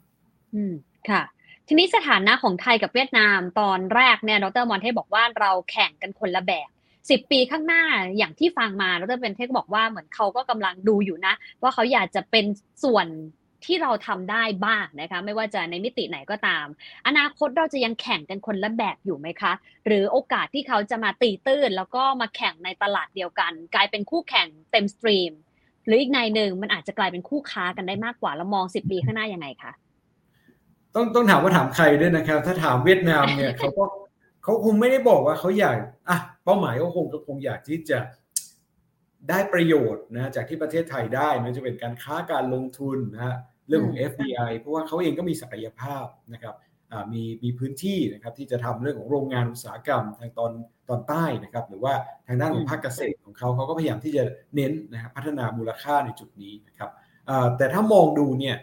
[0.53, 0.73] อืม
[1.09, 1.21] ค่ะ
[1.67, 6.69] ทีนี้สถานะของไทยกับเวียดนามตอนแรกเนี่ยดรมอนเทบอกว่าเราแข่งกันคนละแบบ
[7.09, 7.83] สิบปีข้างหน้า
[8.17, 12.45] อย่างที่ฟังมาดรเป็นเทคบอกว่าเหมือนเขาก็กำลังดูอยู่นะ ว่าเขาอยากจะเป็น
[12.83, 13.07] ส่วน
[13.65, 16.65] ที่เราทำได้บ้างนะคะไม่ว่าจะในมิติไหนก็ตาม
[17.07, 19.53] อนาคตเราจะยังแข่งกันคนละแบบอยู่ไหมคะ
[19.85, 25.31] หรือโอกาสที่เขาจะมาตีตื้น แล้วก็มาแข่งในตลาดเดียวกัน กลายเป็นคู่แข่งเต็มสตรีม
[25.85, 29.71] หรืออีกในหนึ่งมันอาจจะกลายเป็นคู่ค้ากันได้มากกว่าแล้วมองสิบปีข้างหน้ายังไงคะ
[30.95, 33.83] ต้องต้องถามว่าถามใครด้วยนะครับ ถ้าถามเวียดนามเนี่ยเขาก็
[34.43, 35.75] เขาคงไม่ได้บอกว่าเขาอยาก
[36.09, 37.97] อะเป้าหมายเขาคงก็คงอยากที่จะ
[39.29, 46.55] ได้ประโยชน์นะจากที่ประเทศไทยได้ไม่ว่าจะเป็นการค้าการลงทุนนะฮะเรื่องของ FDI เพราะว่าเขาเองก็มีศักยภาพนะครับ
[47.13, 50.51] มีมีพื้นที่นะครับที่จะทำเรื่องของโรงงานอุตสาหกรรมทางตอน
[50.89, 51.93] ตอนใต้นะครับ หรือว่า
[52.27, 54.23] ทางด้านของภาคเกษตรของเขาเขาก็พยายามที่จะ
[54.55, 56.89] เน้นนะครับพัฒนามูลค่าในจุดนี้นะครับ
[57.57, 58.55] แต่ถ้ามองดูเนี่ย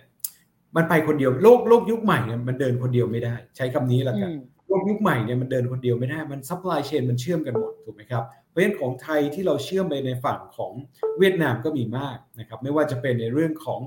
[0.76, 4.30] มันไปคนเดียวโลกโลกยุคใหม่เนี่ยมันเดินคนเดียวไม่ได้ ใช้คำนี้แล้วกัน
[4.66, 10.72] โลกยุคใหม่เนี่ยมันเดินคนเดียวไม่ได้มัน supply chain มันเชื่อมกันหมดถูกไหมครับเพราะฉะนั้นของไทยที่เราเชื่อมไปในฝั่งของ
[11.18, 13.80] เวียดนามก็มีมากนะครับไม่ว่าจะเป็นในเรื่องของ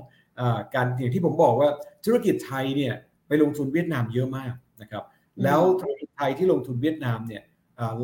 [0.74, 1.70] การอย่างที่ผมบอกว่า
[2.04, 2.94] ธุรกิจไทยเนี่ย
[3.28, 5.04] ไปลงทุนเวียดนามเยอะมากนะครับ
[5.44, 7.42] แล้วธุรกิจไทยที่ลงทุนเวียดนามเนี่ย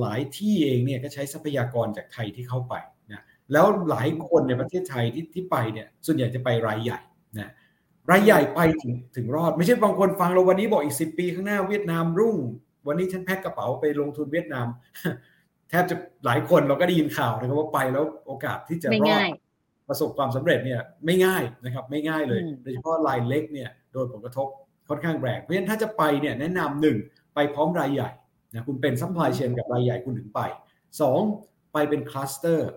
[0.00, 2.74] หลายที่เองเนี่ยก็ใช้ทรัพยากรจากไทยที่เข้าไป
[3.12, 3.22] นะ
[3.52, 7.00] แล้วหลายคนในประเทศไทยที่ที่ไปเนี่ยส่วนใหญ่จะไปรายใหญ่
[7.38, 7.50] นะ
[8.10, 12.36] รายใหญ่ไปถึงถึงรอด ไม่ใช่บางคนฟังเราวันนี้บอกอีกสิบปีข้างหน้าเวียดนามรุ่ง
[12.86, 14.66] วันนี้ฉันแพ็คกระเป๋าไปลงทุนเวียดนาม
[15.70, 19.20] แทบจะหลายคนเราก็ได้ยินข่าวนะครับว่าไปแล้วโอกาสที่จะรอด
[19.88, 24.48] ประสบความสำเร็จเนี่ยไม่ง่ายนะครับไม่ง่ายเลยโดยเฉพาะรายเล็กเนี่ยโดนผลกระทบ
[24.88, 26.96] ค่อนข้างแรงเพราะฉะนั้นถ้าจะไปเนี่ยแนะนำหนึ่ง
[27.34, 28.10] ไปพร้อมรายใหญ่
[28.52, 30.40] นะคุณเป็น supply chain กับรายใหญ่คุณถึงไป
[31.00, 31.20] สอง
[31.72, 32.70] ไปเป็นคลัสเตอร์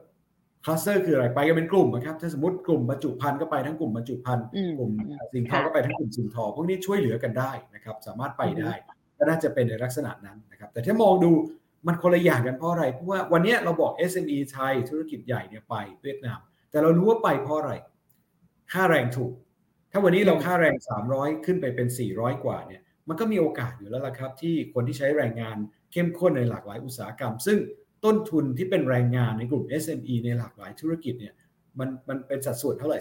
[0.63, 4.45] คลัสเตอร์คืออะไรไปกันเป็นกลุ่มนะครับถ้าสมมติกลุ่มบรรจุภัณฑ์ก็ไปทั้งกลุ่มบรรจุภัณฑ์
[4.79, 4.91] กลุ่ม
[5.33, 8.71] สินทอก็ไปทั้งกลุ่มสินทอพวกนี้ช่วยเหลือกันได้นะครับ สามารถไปได้
[9.19, 11.31] ก็น่าจะเป็นในลักษณะนั้นนะครับแต่ถ้ามองดู
[11.87, 16.39] มันคนละอย่างกันเพราะอะไรเพราะว่าวันนี้เราบอก SME ไทยธุรกิจใหญ่เนี่ยไปเวียดนาม
[16.71, 17.73] แต่เรารู้ว่าไปเพราะอะไร
[18.71, 19.33] ค่าแรงถูก
[19.91, 20.75] ถ้าวันนี้เราค่าแรง
[21.09, 25.57] 300 ขึ้นไปเป็น 400 กว่าเนี่ยมันก็มีโอกาสอยู่แล้วล่ะครับ ที่คนที่ใช้แรงงาน
[25.91, 27.57] เข้มข้นในหลากหลายอุตสาหกรรม ซึ่ง
[28.05, 31.33] ต้นทุนที่เป็นแรงงานในกลุ่ม SME ในหลากหลายธุรกิจเนี่ย
[31.79, 32.99] มันมันเป็นสัดส่วนเท่าไหร่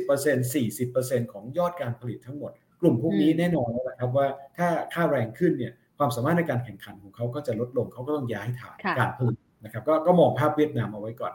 [0.00, 4.26] 30% 40%ของยอดการผลิตทั้งหมด กลุ่มพวกนี้แน่นอนแล้วนะครับว่า
[4.56, 11.32] ถ้าค่าแรงขึ้นเนี่ยความสามารถในการแข่งขันของเขาก็จะลดลงเขาก็ต้องย้ายฐานการผลิตนะครับก็ก็มองภาพเวียดนามเอาไว้ก่อน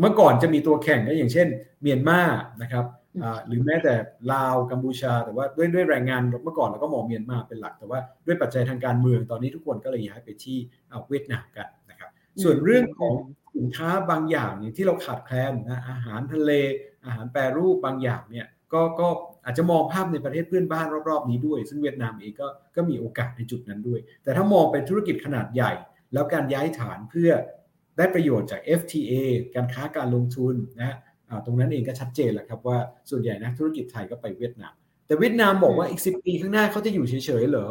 [0.00, 1.48] เมื่อก่อนจะมีตัวแข่งก็อย่างเช่น
[1.82, 2.20] เมียนมา
[2.62, 2.84] นะครับ
[3.46, 3.94] หรือแม้แต่
[4.32, 10.58] ลาวกัมพูชา แต่ว่าด้วยด้วยแรงงานเมื่อก่อนเราก็มองเมียนมาเป็นหลัก แต่ว่าด้วยปัจจัยทางการเมืองตอนนี้ทุกคนก็เลยย้ายไปที่
[11.08, 12.10] เวียดนามกันนะครับ
[12.42, 13.14] ส่วนเรื่องของ
[13.56, 16.50] สินค้าบางอย่างเนี่ยที่เราขาดแคลนนะอาหารทะเล
[17.04, 19.08] อาหารแปรรูปบางอย่างเนี่ยก็ก็
[19.44, 25.72] อาจจะมองภาพในประเทศเพื่อนบ้านรอบๆนี้ด้วย ซึ่งเวียดนามเองก็ก็มีโอกาสในจุดนั้นด้วย แต่ถ้ามองเป็นธุรกิจขนาดใหญ่
[26.12, 27.30] แล้วการย้ายฐานเพื่อ
[27.98, 29.12] ได้ประโยชน์จาก FTA
[29.54, 30.96] การค้าการลงทุนนะ
[31.46, 32.78] ตรงนั้นเองก็ชัดเจนแหละครับว่า
[33.10, 34.74] ส่วนใหญ่นักธุรกิจไทยก็ไปเวียดนาม
[35.06, 37.68] แต่เวียดนามบอกว่าอีก 10 ปีข้างหน้าเขาจะอยู่เฉยๆเหรอ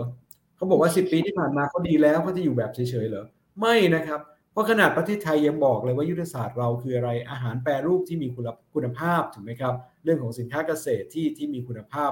[0.55, 3.25] เขาบอกว่า 10 ปีที่ผ่านมาเขาดีแล้วเขาจะอยู่แบบเฉยๆเหรอ
[3.59, 8.27] ไม่นะครับเพ ราะขนาดประเทศไทยยังบอกเลยว่ายุทธศาสตร์เราคืออะไรอาหารแปรรูปที่มี
[8.73, 12.11] คุณภาพถูกไหมครับ เรื่องของสินค้าเกษตรที่ที่มีคุณภาพ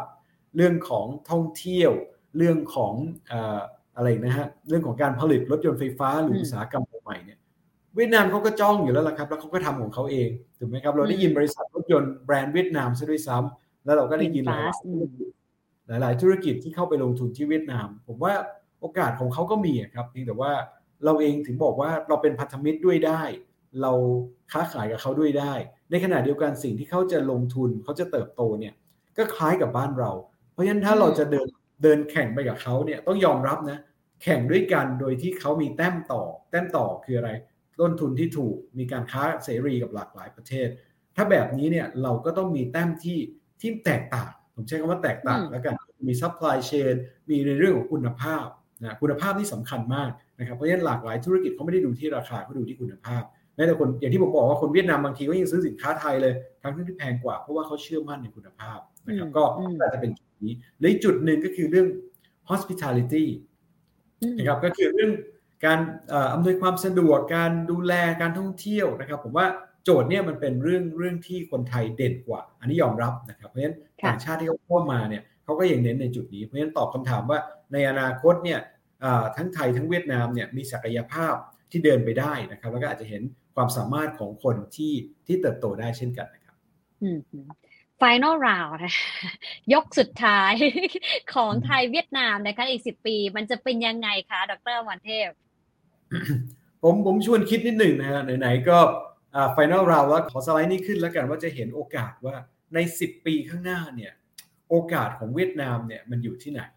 [0.56, 1.92] เรื่องของท่องเที่ยว
[2.38, 2.94] เรื่องของ
[3.96, 7.40] อะไรนะฮะเรื่องของการผลิตรถยนต์ไฟฟ้าหรืออุตสาหกรรมใหม่เนี่ย
[7.96, 10.30] เวียดนามเขาก็จ้องอยู่แล้วล่ะครับแล้วเขาก็ทำของเขาเอง
[10.60, 14.62] ถูกไหมครับ เราได้ยินบริษัทรถยนต์แบรนด์เวียดนามซะด้วยซ้ำแล้วเราก็ได้ยินหลาย
[15.88, 18.34] หลายหลายธุรกิจที่เข้าไปลงทุนที่เวียดนาม ผมว่า
[18.82, 20.52] โอกาสของเขาก็มีครับเพียงแต่ว่า
[21.06, 23.22] เราเองถึงบอกว่าเราเป็นพันธมิตรด้วยได้
[23.82, 23.94] เรา
[24.52, 25.54] ค้าขายกับเขาด้วยได้
[25.92, 28.74] ในขณะเดียวกันสิ่งที่เขาจะลงทุนเขาจะเติบโตเนี่ย
[29.18, 30.12] ก็คล้ายกับบ้านเรา
[30.52, 31.48] เพราะฉะนั้นถ้าเราจะเดิน
[31.84, 33.80] เดินแข่งไปกับเขาเนี่ยต้องยอมรับนะ
[34.24, 37.32] แข่งด้วยกันโดยที่เขามีแต้มต่อ แต้มต่อคืออะไร
[37.80, 40.68] ต้นทุนที่ถูกมีการค้าเสรีกับหลากหลายประเทศ
[41.16, 43.20] ถ้าแบบนี้เนี่ยเราก็ต้องมีแต้มที่
[43.62, 45.76] ที่แตกต่าง ผมใช้คำว่าแตกต่างแล้วกัน
[46.08, 46.96] มี supply chain
[47.30, 48.48] มีในเรื่องของคุณภาพ
[48.84, 50.10] นะคุณภาพนี่สำคัญมาก
[50.40, 53.24] นะครับเพราะฉะนั้นหลากหลายธุรกิจเขาไม่ได้ดูที่ราคาเขาดูที่คุณภาพ
[53.56, 59.44] แม้แต่คนอย่างที่ผมบอกว่าคนเวียดนามบางทีก็ยังซื้อสินค้าไทยเลยทั้งที่แพงกว่าเพราะว่าเขาเชื่อมั่นในคุณภาพนะครับก็
[59.82, 61.88] อาจจะเป็นจุดนี้แล้วจุดหนึ่งก็คือเรื่อง
[62.50, 63.26] hospitality
[64.38, 65.12] นะครับก็คือเรื่อง
[65.66, 65.80] การ
[66.34, 69.48] อำนวยความสะดวกการดูแลการท่องเที่ยวนะครับ ผมว่า
[69.84, 73.76] โจทย์เนี่ยมันเป็นเรื่องเรื่องที่คนไทยเด่นกว่า อันนี้ยอมรับนะครับเพราะฉะนั้น
[74.06, 77.40] ต่างชาติที่เขาเข้ามาเนี่ยเขาก็ยังเน้นในจุดนี้เพราะฉะนั้นตอบคำถามว่า
[77.74, 78.60] ในอนาคตเนี่ย
[79.36, 81.36] ทั้งไทยทั้งเวียดนามเนี่ยมีศักยภาพ
[81.72, 83.22] ที่เดินไปได้นะครับ แล้วก็อาจจะเห็น
[83.56, 84.94] ความสามารถของคนที่
[85.28, 86.56] ที่เติบโตได้เช่นกันนะครับ
[88.02, 88.94] final round นะ
[89.74, 90.54] ยกสุดท้าย
[91.34, 95.30] ของไทยเวียดนามนะคะอีกสิบปี มันจะเป็นยังไงคะ ดรอมรเทพ
[96.84, 98.78] ผมผมชวนคิดนิดหนึ่งนะฮะไหนๆก็
[99.56, 102.36] final round แล้วขอสไลด์นี้ขึ้นแล้วกันว่าจะเห็นโอกาสว่า
[102.74, 104.14] ในสิบปีข้างหน้าเนี่ย
[104.70, 106.77] โอกาสของเวียดนามเนี่ยมันอยู่ที่ไหนนะครั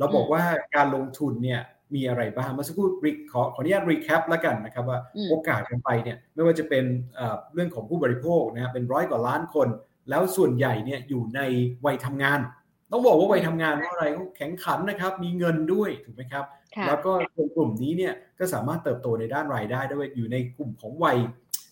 [0.00, 0.42] เราบอกว่า
[0.76, 1.60] การลงทุนเนี่ย
[1.94, 2.86] มีอะไรบ้างเมื่อสักครู่
[3.32, 4.98] ขอขออนุญาต recap แล้วกันนะครับว่า
[5.30, 6.84] โอกาสกันไปเนี่ยไม่ว่าจะเป็น
[7.54, 9.68] เรื่องของผู้บริโภคนะครับเป็นร้อยกว่าล้านคน
[10.10, 11.40] แล้วส่วนใหญ่เนี่ยอยู่ใน
[11.86, 12.40] วัยทำงาน
[12.92, 16.44] ต้องบอกว่าวัยทำงานเพราะอะไรเขาแข็งขันนะครับมีเงินด้วยถูกไหมครับ
[16.86, 21.18] แล้วก็คนกลุ่มนี้เนี่ยก็สามารถเติบโตในด้านรายได้ด้วยอยู่ในกลุ่มของวัย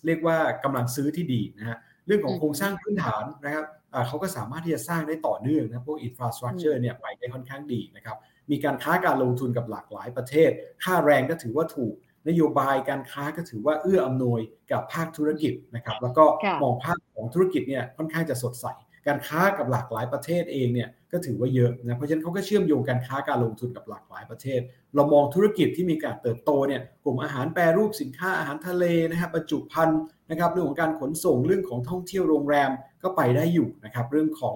[0.05, 1.77] เรียกว่ากำลังซื้อที่ดีนะฮะ
[2.07, 3.65] เรื่องของโครงสร้างพื้นฐานนะครับ
[4.07, 8.17] เขาก็สามารถที่จะสร้างได้ต่อเนื่องนะพวกอินฟราสตรักเจอร์เนี่ยไปได้ค่อนข้างดีนะครับ
[8.51, 10.49] มีการค้าการลงทุนกับหลากหลายประเทศ
[10.83, 11.93] ค่าแรงก็ถือว่าถูก
[12.27, 16.25] นโยบายการค้าก็ถือว่าเอื้ออำนวยกับภาคธุรกิจนะครับ แล้วก็
[16.63, 18.65] มองภาพของธุรกิจเนี่ยค่อนข้างจะสดใส
[19.07, 24.59] การค้ากับหลากหลายประเทศเองเนี่ยก็ถือว่าเยอะนะเพราะฉะนั้นเขาก็เชื่อมโยงการค้าการลงทุนกับหลากหลายประเทศ
[24.95, 32.69] เรามองธุรกิจที่มีการเติบโตเนี่ยกลุ่มอาหารแปรรูปสินค้าอาหารทะเลนะครับบรรจุภัณฑ์ นะครับเรื่องของการขนส่งเรื่องของท่องเที่ยวโรงแรม
[33.03, 34.55] ก็ไปได้อยู่นะครับเรื่องของ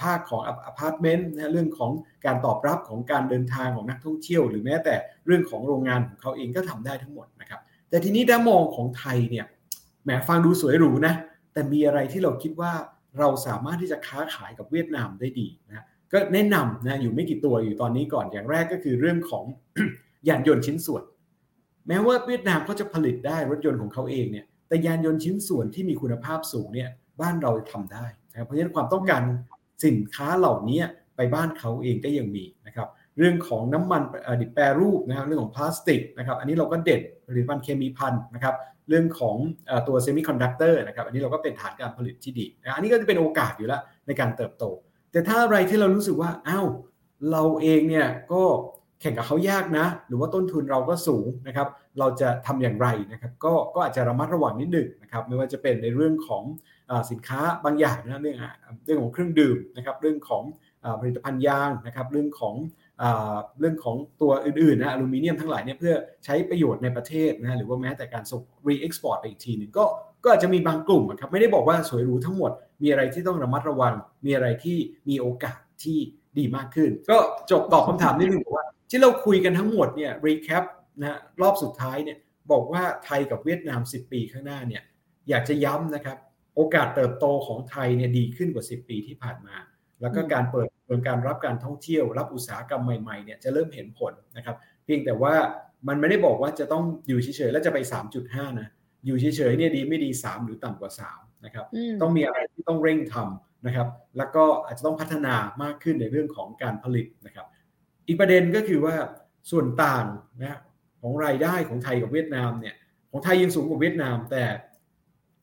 [0.00, 1.90] ภาคของอพาร์ตเมนต์นะเรื่องของ
[2.26, 4.94] การตอบรับของการเดินทางของนักท่องเที่ยว หรือแม้แต่
[5.26, 7.60] เรื่องของโรงงานของเขาเองก็ทำได้ทั้งหมดนะครับ
[7.90, 9.46] แต่ทีนี้ด้ามองของไทยเนี่ย
[10.04, 11.14] แหมฟังดูสวยหรูนะ
[11.52, 12.72] แต่มีอะไรที่เราคิดว่า
[13.18, 19.44] เราสามารถที่จะค้าขายกับเวียดนามได้ดีนะก็แนะนำนะอยู่ไม่กี่ตัวอยู่ตอนนี้ก่อนอย่างแรกก็คือเรื่องของ
[20.28, 21.02] ยานยนต์ชิ้นส่วน
[21.88, 26.90] แม้ว่าเวียดนามเขาจะผลิตได้รถยนต์ของเขาเองเนี่ย แต่ยานยนต์ชิ้นส่วนที่มีคุณภาพสูงเนี่ย
[27.20, 29.22] บ้านเราทำได้นะเพราะฉะนั้นความต้องการ
[29.84, 30.82] สินค้าเหล่านี้
[31.16, 32.88] ไปบ้านเขาเองก็ยังมีนะครับ
[33.18, 34.02] เรื่องของน้ำมัน
[34.40, 38.54] ดิบแปรรูปนะครับเรื่องของพลาสติกนะครับอันนี้เราก็เด็ดผลิตภัณฑ์เคมีภัณฑ์นะครับ
[38.88, 39.36] เรื่องของ
[39.88, 44.64] ตัวเซมิคอนดักเตอร์นะครับอันนี้เราก็เป็นฐานการผลิตที่ดีนะอันนี้ก็จะเป็นโอกาสอยู่แล้วในการเติบโต
[45.12, 46.66] แต่ถ้าอะไรที่เรารู้สึกว่าอ้าว
[47.30, 48.42] เราเองเนี่ยก็
[49.00, 51.68] แข่งกับเขายากนะ หรือว่าต้นทุนเราก็สูงนะครับ
[51.98, 56.42] เราจะทำอย่างไรนะครับ ก็ก็อาจจะระมัดระวังนิดหนึ่งนะครับ ไม่ว่าจะเป็นในเรื่องของ
[57.10, 58.36] สินค้าบางอย่างนะเรื่อง
[58.84, 60.42] เรื่องของเครื่องดื่มนะครับ เรื่องของ
[61.00, 62.54] ผลิตภัณฑ์ยางนะครับ เรื่องของ
[63.60, 65.94] เรื่องของตัวอื่นๆนะอลูมิเนียมทั้งหลายเนี่ยเพื่อ
[66.24, 69.84] ใช้ประโยชน์ในประเทศนะหรือว่าแม้แต่การส่ง re-export ไปอีกทีหนึ่งก็
[70.24, 73.94] ก็อาจจะมีบางกลุ่มครับไม่ได้บอกว่าสวยหรูทั้งหมด มีอะไรที่ต้องระมัดระวัง
[74.24, 74.76] มีอะไรที่
[75.08, 75.98] มีโอกาสที่
[76.38, 77.16] ดีมากขึ้น ก็
[77.50, 80.64] จบตอบคำถามนิดนึงว่า ที่เราคุยกันทั้งหมดเนี่ย recap
[81.02, 82.18] นะรอบสุดท้ายเนี่ย
[82.52, 84.82] บอกว่าไทยกับเวียดนาม 10 ปีข้างหน้าเนี่ย
[85.28, 86.16] อยากจะย้ำนะครับ
[86.56, 89.56] โอกาสเติบโตของไทยเนี่ยดีขึ้นกว่า 10 ปีที่ผ่านมา
[90.00, 95.34] แล้วก็การเปิดเรื่องการรับการท่องเที่ยว รับอุตสาหกรรมใหม่ๆเนี่ยจะเริ่มเห็นผลนะครับเพียงแต่ว่า
[95.88, 97.78] มันไม่ได้บอกว่าจะต้องอยู่เฉยๆแล้วจะไป
[98.18, 98.68] 3.5 นะ
[99.06, 101.66] อยู่เฉยๆเนี่ยดีไม่ดี 3 หรือต่ำกว่า 3 นะครับ
[102.02, 107.46] ต้องมีอะไรที่ต้องเร่งทำนะครับ แล้วก็อาจจะต้องพัฒนามากขึ้นในเรื่องของการผลิตนะครับ
[108.06, 108.94] อีกประเด็นก็คือว่า
[109.50, 110.04] ส่วนต่าง
[110.42, 110.58] นะ
[111.00, 112.74] ของรายได้ของไทยกับเวียดนามเนี่ย
[113.10, 114.44] ของไทยยังสูงกว่าเวียดนาม แต่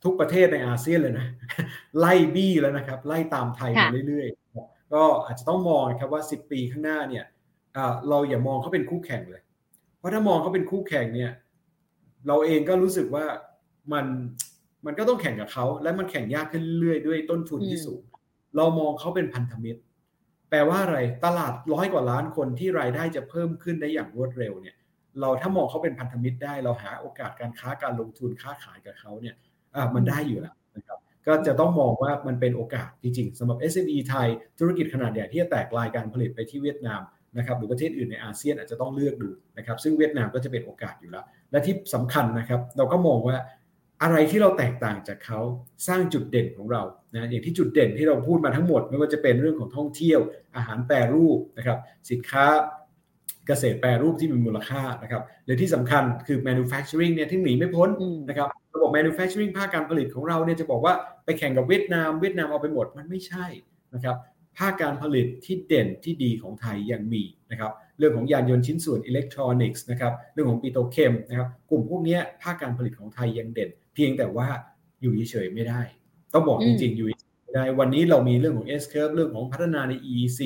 [0.03, 1.27] ทุกประเทศในอาเซียนเลยนะ
[1.99, 7.25] ไล่บี้แล้วนะครับ ไล่ตามไทยมาเรื่อยๆ ก็อาจจะต้องมองครับว่า 10 ปีข้างหน้าเนี่ย
[8.09, 9.41] เราอย่ามองเขาเป็นคู่แข่งเลย
[9.97, 11.31] เพราะถ้ามองเขาเป็นคู่แข่งเนี่ย
[12.27, 13.25] เราเองก็รู้สึกว่า
[13.93, 14.05] มัน
[14.85, 18.01] มันก็ต้องแข่งกับเขาและมันแข่งยากขึ้นเรื่อยๆด้วยต้นทุนที่สูง
[18.55, 19.81] เรามองเขาเป็นพันธมิตร
[20.53, 24.75] แปลว่าอะไร ตลาดร้อยกว่าล้านคนที่รายได้จะเพิ่มขึ้นได้อย่างรวดเร็วเนี่ย
[25.19, 29.35] เราถ้ามองเขาเป็นพันธมิตรได้ เราหาโอกาสการค้าการลงทุนค้าขายกับเขาเนี่ย
[29.75, 30.97] อ่ามันได้อยู่แล้วนะครับ
[31.27, 34.27] ก็จะต้องมองว่ามันเป็นโอกาสจริงๆสำหรับ SME ไทย
[34.59, 37.01] ธุรกิจขนาดใหญ่ที่จะแตกลายการผลิตไปที่เวียดนาม
[37.37, 43.37] นะครับหรือประเทศอื่นในอาเซียนอาจจะต้องเลือกดูนะครับ ซึ่งเวียดนามก็จะเป็นโอกาสอยู่แล้ว และที่สำคัญนะครับ เราก็มองว่า
[44.03, 45.39] อะไรที่เราแตกต่างจากเขา
[45.87, 46.83] สร้างจุดเด่นของเรา
[47.13, 50.19] นะอย่างที่จุดเด่นที่เราพูดมาทั้งหมด ไม่ว่าจะเป็นเรื่องของท่องเที่ยว
[50.55, 51.77] อาหารแปรรูปนะครับ
[52.11, 52.45] สินค้า
[53.47, 57.89] เกษตรแปรรูปที่มีมูลค่านะครับหรือที่สำคัญคือ manufacturing เนี่ยที่หนีไม่พ้น
[58.29, 60.93] นะครับระบบ manufacturing ภาคการผลิตของเราเนี่ยจะบอกว่า
[61.25, 63.45] ไปแข่งกับเวียดนามเวียดนามเอาไปหมดมันไม่ใช่
[63.93, 64.15] นะครับ
[64.57, 67.71] ภาคการผลิตที่เด่นที่ดีของไทยยังมีนะครับ
[68.03, 74.47] รื่องของยานยนต์ชิ้นส่วนอิเล็กทรอนิกส์นะครับเรื่องของปิโตรเคมนะครับกลุ่มพวกนี้ภาคการผลิตของไทยยังเด่น เพียงแต่ว่า
[75.01, 75.81] อยู่เฉยๆไม่ได้
[76.33, 77.07] ต้องบอกจริงๆอยู่
[77.43, 80.39] ไม่ได้วันนี้เรามีเรื่องของ S curve เรื่องของพัฒนาใน EEC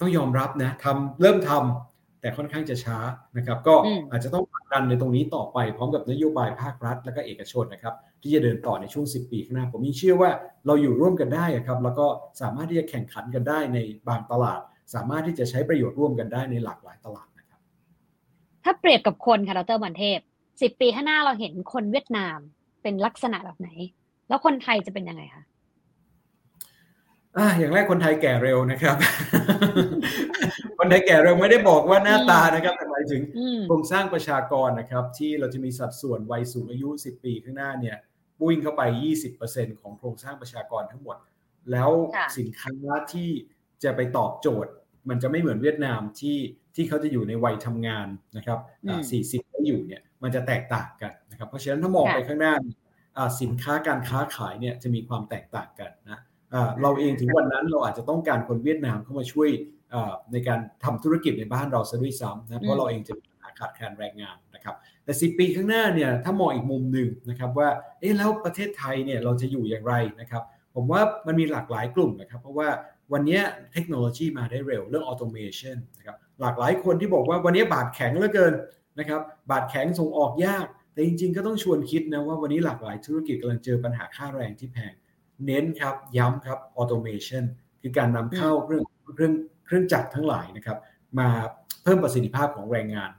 [0.00, 2.98] ต้องยอมรับนะทำเริ่มทำแต่ค่อนข้างจะช้า
[3.36, 3.74] นะครับ ก็
[4.10, 10.30] อาจจะต้องดันในตรงนี้ต่อไปพร้อมกับนโยบายภาครัฐ และก็เอกชนนะครับ ที่จะเดินต่อในช่วง 10 ปีข้างหน้า ผมมีเชื่อว่า
[10.66, 12.06] เราอยู่ร่วมกันได้ครับ แล้วก็
[12.40, 14.60] สามารถที่จะแข่งขันกันได้ในบางตลาด
[14.94, 17.60] สามารถที่จะใช้ประโยชน์ร่วมกันได้ในหลากหลายตลาดนะครับ
[18.64, 20.18] ถ้าเปรียบกับคนค่ะดรบันเทพ
[20.62, 22.38] สิบปีข้างหน้าเราเห็นคนเวียดนาม
[22.82, 23.68] เป็นลักษณะแบบไหน
[24.28, 25.44] แล้วคนไทยจะเป็นยังไงคะ
[27.36, 28.96] อ่าอย่างแรกคนไทยแก่เร็วนะครับ
[30.78, 33.22] คนไทยแก่เร็วไม่ได้บอกว่าหน้าตานะครับแต่หมายถึง
[33.64, 37.96] โครงสร้างประชากรนะครับ ที่เราจะมีสัดส่วนวัยสูงอายุ 10 ปีข้างหน้าเนี่ย
[38.48, 38.82] วิ่งเข้าไป
[39.32, 41.16] 20%ของโครงสร้างประชากรทั้งหมด
[41.72, 41.90] แล้ว
[42.38, 42.72] สินค้า
[43.12, 43.30] ที่
[43.84, 44.72] จะไปตอบโจทย์
[45.08, 46.38] มันจะไม่เหมือนเวียดนามที่
[46.74, 48.58] ที่เขาจะอยู่ในวัยทำงานนะครับ
[49.10, 52.54] สี่สิบก็อยู่เนี่ยมันจะแตกต่างกันนะครับ เพราะฉะนั้นถ้ามองไปข้างหน้า
[53.40, 56.20] สินค้าการค้าขายเนี่ยจะมีความแตกต่างกันนะ
[56.82, 59.48] เราเองถึงวันนั้นเราอาจจะต้องการคนเวียดนามเข้ามาช่วย
[60.32, 63.14] ในการทำธุรกิจในบ้านเราซะด้วยซ้ำนะเพราะเราเองจะ
[63.58, 64.74] ขาดแคลนแรงงานนะครับ
[65.04, 67.68] แต่สิปีข้างหน้าเนี่ยถ้ามองอีกมุมหนึ่งนะครับว่า
[68.00, 70.42] เอ๊ะแล้วประเทศไทยเนี่ยเราจะอยู่อย่างไรนะครับ
[70.74, 72.68] ผมว่ามันมีหลากหลายกลุ่มนะครับ เพราะว่า
[73.12, 73.40] วันนี้
[73.72, 78.52] เทคโนโลยีมาได้เร็วเรื่อง automation นะครับหลากหลายคนที่บอกว่าวันนี้บาทแข็งเหลือเกิน
[78.98, 84.92] นะครับบาทแข็งส่งออกยาก แต่จริงๆ ก็ต้องชวนคิดนะว่าวันนี้หลากหลายธุรกิจกำลังเจอปัญหาค่าแรงที่แพง
[85.46, 87.44] เน้นครับย้ำครับ automation
[87.82, 88.84] คือการนำเข้าเครื่อง
[89.14, 89.32] เครื่อง
[89.66, 90.78] เครื่องจักรทั้งหลายนะครับ
[91.18, 91.28] มา
[91.82, 93.10] เพิ่มประสิทธิภาพของแรงงาน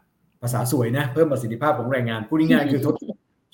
[0.41, 2.95] ภาษาสวยนะเพิ่มประสิทธิภาพของแรงงานพูดง่ายๆคือทด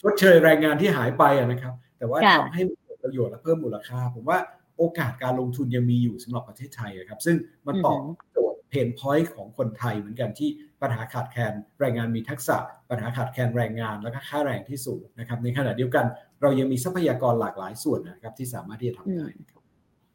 [0.02, 2.64] ชดเชยแรงงานที่หายไปนะครับ แต่ว่าทำให้
[3.04, 4.38] ประโยชน์และเพิ่มมูลค่า ผมว่า
[4.82, 7.36] โอกาสการลงทุนยังมีอยู่สำหรับประเทศไทยครับ ซึ่ง
[7.68, 8.00] มันตอบ
[8.32, 10.50] โจทย์เพนพอยต์ของคนไทยเหมือนกันที่
[10.82, 12.58] ปัญหาขาดแคลนแรงงานมีทักษะ
[12.90, 16.06] ปัญหาขาดแคลนแรงงานแล้วก็ค่าแรงที่สูงนะครับ ในขณะเดียวกัน
[16.42, 19.62] เรายังมีทรัพยากรหลากหลายส่วนนะครับที่สามารถที่จะทำได้ครับ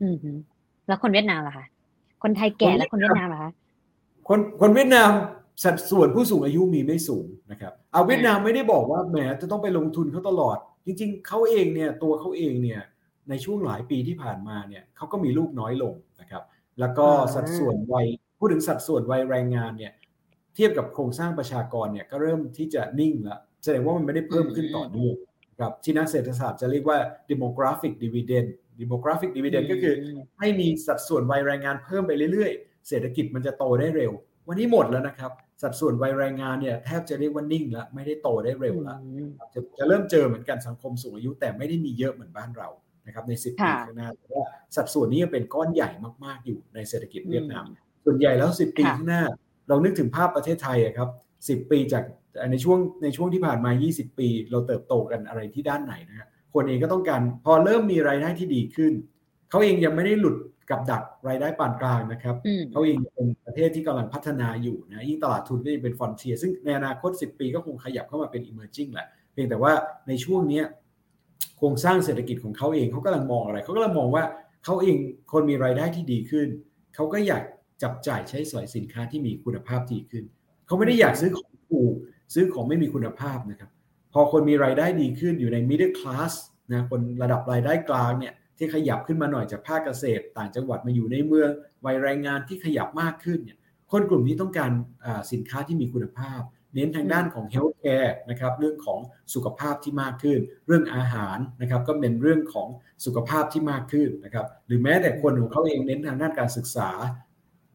[0.03, 0.17] อืม
[0.87, 1.67] แล้วคนเวียดนามล่ะคะ
[2.23, 3.51] คนไทยแก่และคนเวียดนามล่ะคะ
[4.29, 5.11] คนคนเวียดนาม
[5.65, 10.57] สัดส่วนผู้สูงอายุมีไม่สูงนะครับเอาเวียดนามไม่ได้บอกว่าแหมจะต้องไปลงทุนเขาตลอด
[10.87, 12.81] จริง ๆเขาเองเนี่ยตัวเขาเองเนี่ย
[13.31, 16.43] ในช่วงหลายปีที่ผ่านมาเนี่ยเขาก็มีลูกน้อยลงนะครับ
[16.81, 18.07] แล้วก็สัดส่วนวัย
[18.39, 19.93] พูดถึงสัดส่วนวัยแรงงานเนี่ย
[20.55, 25.15] เทียบกับโครงสร้างประชากรเนี่ยก็เริ่มที่จะนิ่งแล้วแสดงว่ามันไม่ได้เพิ่มขึ้นต่อเนื่อง
[25.61, 26.99] ครับที่นักเศรษฐศาสตร์จะเรียกว่า
[27.31, 28.49] demographic dividend
[28.81, 29.95] demographic dividend ก็คือ
[30.39, 34.13] ให้มีสัดส่วนวัยแรงงานเพิ่มไปเรื่อยๆ เศรษฐกิจมันจะโตได้เร็ว
[34.49, 38.99] วันนี้หมดแล้วนะครับ สัดส่วนวัยแรงงานเนี่ยแทบจะเรียกว่านิ่งแล้วไม่ได้โตได้เร็วแล้ว
[39.55, 42.69] จะจะเริ่มเจอเหมือนกันสังคมสูงอายุแต่ไม่ได้มีเยอะเหมือนบ้านเรา
[43.07, 44.45] นะครับในสิบปีข้างหน้าแต่ว่า
[44.77, 45.91] สัดส่วนนี้ยังเป็นก้อนใหญ่
[46.25, 47.65] มากๆอยู่ในเศรษฐกิจเวียดนาม
[48.05, 49.23] ส่วนใหญ่แล้วสิบปีข้างหน้า
[49.69, 51.09] เรานึกถึงภาพประเทศไทยครับ
[51.49, 52.05] สิบปีจาก
[52.51, 58.93] ในช่วงในช่วงที่ผ่านมา 20 ปี เราเติบโตกันอะไรที่ด้านไหนนะฮะคนเองก็ต้องการพอเริ่มมีรายได้ที่ดีขึ้น
[59.51, 60.37] เขาเองยังไม่ได้หลุด
[60.71, 62.37] กับดักรายได้ปานกลางนะครับ
[62.73, 69.73] เขาเองเป็นประเทศที่กำลังพัฒนาอยู่นะยิ่งตลาดทุนก็ยังเป็นฟอนเทียซึ่งในอนาคต 10 ปีก็คงขยับเข้ามาเป็น emerging แหละ เพียงแต่ว่า
[70.09, 70.63] ในช่วงนี้
[71.59, 74.25] โครงสร้างเศรษฐกิจของเขาเองเขากำลังมองอะไรเขากำลังมองว่า
[74.65, 74.97] เขาเอง
[75.33, 76.49] คนมีรายได้ที่ดีขึ้น
[76.95, 77.43] เขาก็อยาก
[77.83, 80.25] จับจ่ายใช้สอยสินค้าที่มีคุณภาพดีขึ้น
[80.67, 81.95] เขาไม่ได้อยากซื้อของถูก
[82.35, 83.71] ซื้อของไม่มีคุณภาพนะครับ
[84.13, 86.33] พอคนมีรายได้ดีขึ้นอยู่ใน middle class
[86.73, 91.51] นะคนระดับรายได้กลางเนี่ยที่ขยับขึ้นมาหน่อยจากภาคเกษตร ต่างจังหวัดมาอยู่ในเมือง
[91.85, 93.59] วัยแรงงานที่ขยับมากขึ้นเนี่ย
[93.91, 94.71] คนกลุ่มนี้ต้องการ
[95.33, 96.41] สินค้าที่มีคุณภาพ
[96.77, 98.99] เน้นทางด้านของ healthcare นะครับเรื่องของ
[99.35, 102.69] สุขภาพที่มากขึ้น เรื่องอาหารนะครับก็เป็นเรื่องของ
[103.05, 106.91] สุขภาพที่มากขึ้นนะครับหรือแม้แต่คนของเขาเองเน้นทางด้านการศึกษา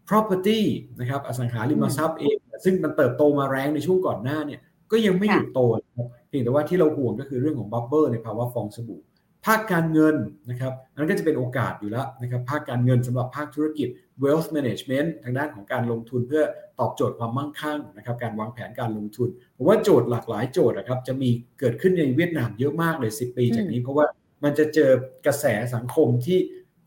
[0.09, 0.61] property
[0.99, 4.59] นะครับอสังหาริมทรัพย์เอง ซึ่งมันเติบโตมาแรงในช่วงก่อนหน้าเนี่ย
[4.91, 9.01] ก็ยังไม่หยุดโตนะครับเพียงแต่ว่าที่เราห่วงก็คือเรื่องของบับเบิลในภาวะฟองสบู่
[9.45, 10.15] ภาคการเงิน
[10.49, 13.87] นะครับนั้นก็จะเป็นโอกาสอยู่แล้วนะครับภาคการเงินสำหรับภาคธุรกิจ
[14.23, 16.43] wealth management ทางด้านของการลงทุนเพื่อ
[16.79, 21.29] ตอบโจทย์ความมั่งคั่งนะครับการวางแผนการลงทุนผมว่าโจทย์หลากหลายโจทย์นะครับจะมี
[21.59, 24.05] เกิดขึ้นในเวียดนามเยอะมากเลย 10 ปีจากนี้เพราะว่า
[24.43, 24.91] มันจะเจอ
[25.25, 26.39] กระแสสังคมที่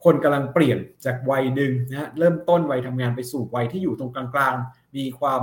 [0.05, 5.43] คนกำลังเปลี่ยนจากวัยหนึ่งนะเริ่มต้นวัยทำงานไปสู่วัยที่อยู่ตรงกลางๆ มีความ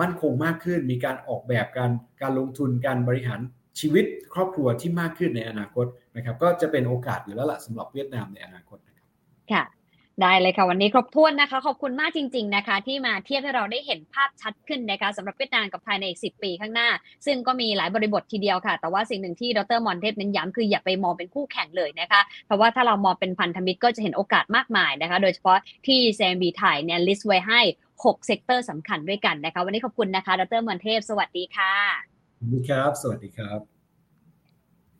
[0.00, 1.90] มั่นคงมากขึ้น มีการออกแบบการ
[2.22, 3.40] การลงทุนการบริหาร
[3.80, 4.04] ชีวิต
[4.34, 9.06] ครอบครัวที่มากขึ้นในอนาคตนะครับ ก็จะเป็นโอกาสอยู่แล้วล่ะสำหรับเวียดนามในอนาคตนะครับ
[9.52, 9.64] ค่ะ
[10.22, 16.88] ได้เลยค่ะวันนี้ครบถ้วนนะคะ ขอบคุณมากจริง ๆนะคะ ที่มาเทียบให้เราได้เห็นภาพชัดขึ้นนะคะสำหรับเวียดนามกับภายในอีกสิปีข้างหน้า
[17.26, 27.60] ซึ่งก็มีหลายบริบททีเดียวค่ะ แต่ว่าสิ่งหนึ่งที่ดรมอนเทพเน้นย้ำคืออย่าไปมองเป็นคู่แข่งเลยนะคะ เพราะว่าถ้าเรามองเป็นพันธมิตรก็จะเห็นโอกาสมากมายนะคะ โดยเฉพาะที่ CIMB ไทยเนี่ย list ไว้ให้
[28.04, 33.71] 6 sector สำคัญด้วยกันนะคะ วันนี้ขอบคุณนะคะ ดรอมรเทพ สวัสดีค่ะ ดีครับ สวัสดีครับ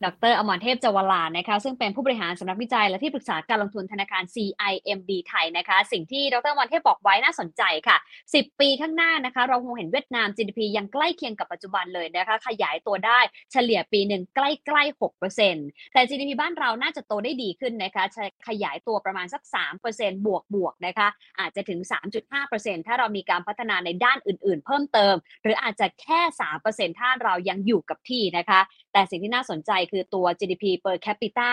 [0.04, 7.96] ดรอมรเทพ จาวะลานะคะ ซึ่งเป็นผู้บริหารสำนักวิจัยและที่ปรึกษาการลงทุนธนาคาร CIMB ไทยนะคะ สิ่งที่ดรอมรเทพบอกไว้น่าสนใจค่ะ
[8.28, 13.20] 10 ปีข้างหน้านะคะ เราคงเห็นเวียดนาม GDP ยังใกล้เคียงกับปัจจุบันเลยนะคะ ขยายตัวได้
[13.52, 14.40] เฉลี่ยปีหนึ่งใก
[14.74, 15.00] ล้ๆ
[15.42, 18.04] 6%แต่ GDP บ้านเราน่าจะโตได้ดีขึ้นนะคะ
[18.48, 19.42] ขยายตัวประมาณสัก
[19.84, 21.08] 3%บวกบวกนะคะ
[21.40, 21.80] อาจจะถึง
[22.32, 26.20] 3.5%ถ้าเรามีการพัฒนาในด้านอื่น ๆ เพิ่มเติม หรืออาจจะแค่
[26.60, 28.60] 3%ถ้าเรายังอยู่กับที่นะคะ
[28.92, 31.50] แต่สิ่งที่น่าสนใจคือตัว GDP per capita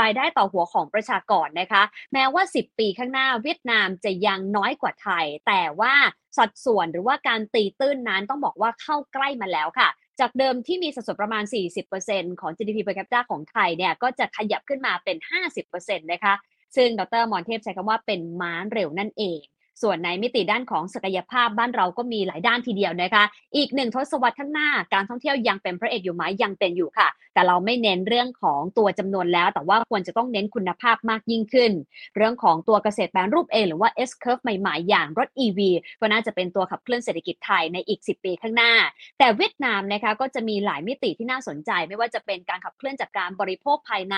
[0.00, 1.82] รายได้ต่อหัวของประชากรนะคะ
[2.12, 5.94] แม้ว่า 10 ปีข้างหน้าเวียดนามจะยังน้อยกว่าไทย แต่ว่า
[6.38, 9.88] สัดส่วนหรือว่าการตีตื้นนั้นต้องบอกว่าเข้าใกล้มาแล้วค่ะ
[10.20, 11.44] จากเดิมที่มีสัดส่วนประมาณ
[11.92, 15.16] 40%ของ GDP per capita ของไทยเนี่ยก็จะขยับขึ้นมาเป็น
[15.64, 16.34] 50%นะคะ
[16.76, 19.40] ซึ่งดรมอนเทพใช้คำว่าเป็นม้าเร็วนั่นเอง
[19.82, 23.24] ส่วนในมิติด้านของศักยภาพบ้านเราก็มีหลายด้านทีเดียวนะคะ
[23.56, 31.72] อีกหนึ่งทศวรรษข้างหน้าการท่องเที่ยวยังเป็นพระเอกอยู่ไหมยังเป็นอยู่ค่ะ แต่เราไม่เน้นเรื่องของตัวจำนวนแล้ว แต่ว่าควรจะต้องเน้นคุณภาพมากยิ่งขึ้น
[32.16, 35.58] เรื่องของตัวเกษตรแปลรูปเองหรือว่า S curve ใหม่ๆ อย่างรถ EV
[36.00, 38.72] ก็น่าจะเป็นตัวขับเคลื่อนเศรษฐกิจไทยในอีก 10 ปีข้างหน้า
[39.18, 44.16] แต่เวียดนามนะคะก็จะมีหลายมิติที่น่าสนใจ ไม่ว่าจะเป็นการขับเคลื่อนจากการบริโภคภายใน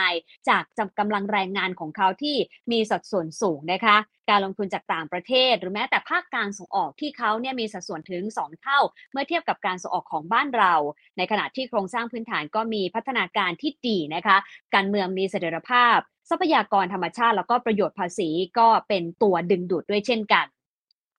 [0.48, 0.62] จาก
[0.98, 2.36] กำลังแรงงานของเขาที่
[2.70, 3.96] มีสัดส่วนสูงนะคะ
[4.30, 8.78] การลงทุนจากต่างประเทศ หรือแม้แต่ภาคการส่งออกที่เขาเนี่ยมีสัดส่วนถึง 2 เท่า
[9.12, 10.74] เมื่อเทียบกับการส่งออกของบ้านเรา
[11.16, 14.36] ในขณะที่โครงสร้างพื้นฐานก็มีพัฒนาการที่ดีนะคะ
[14.74, 15.98] การเมืองมีเสถียรภาพ
[16.30, 20.46] ทรัพยากรธรรมชาติแล้วก็ประโยชน์ภาษีก็เป็นตัวดึงดูดด้วยเช่นกัน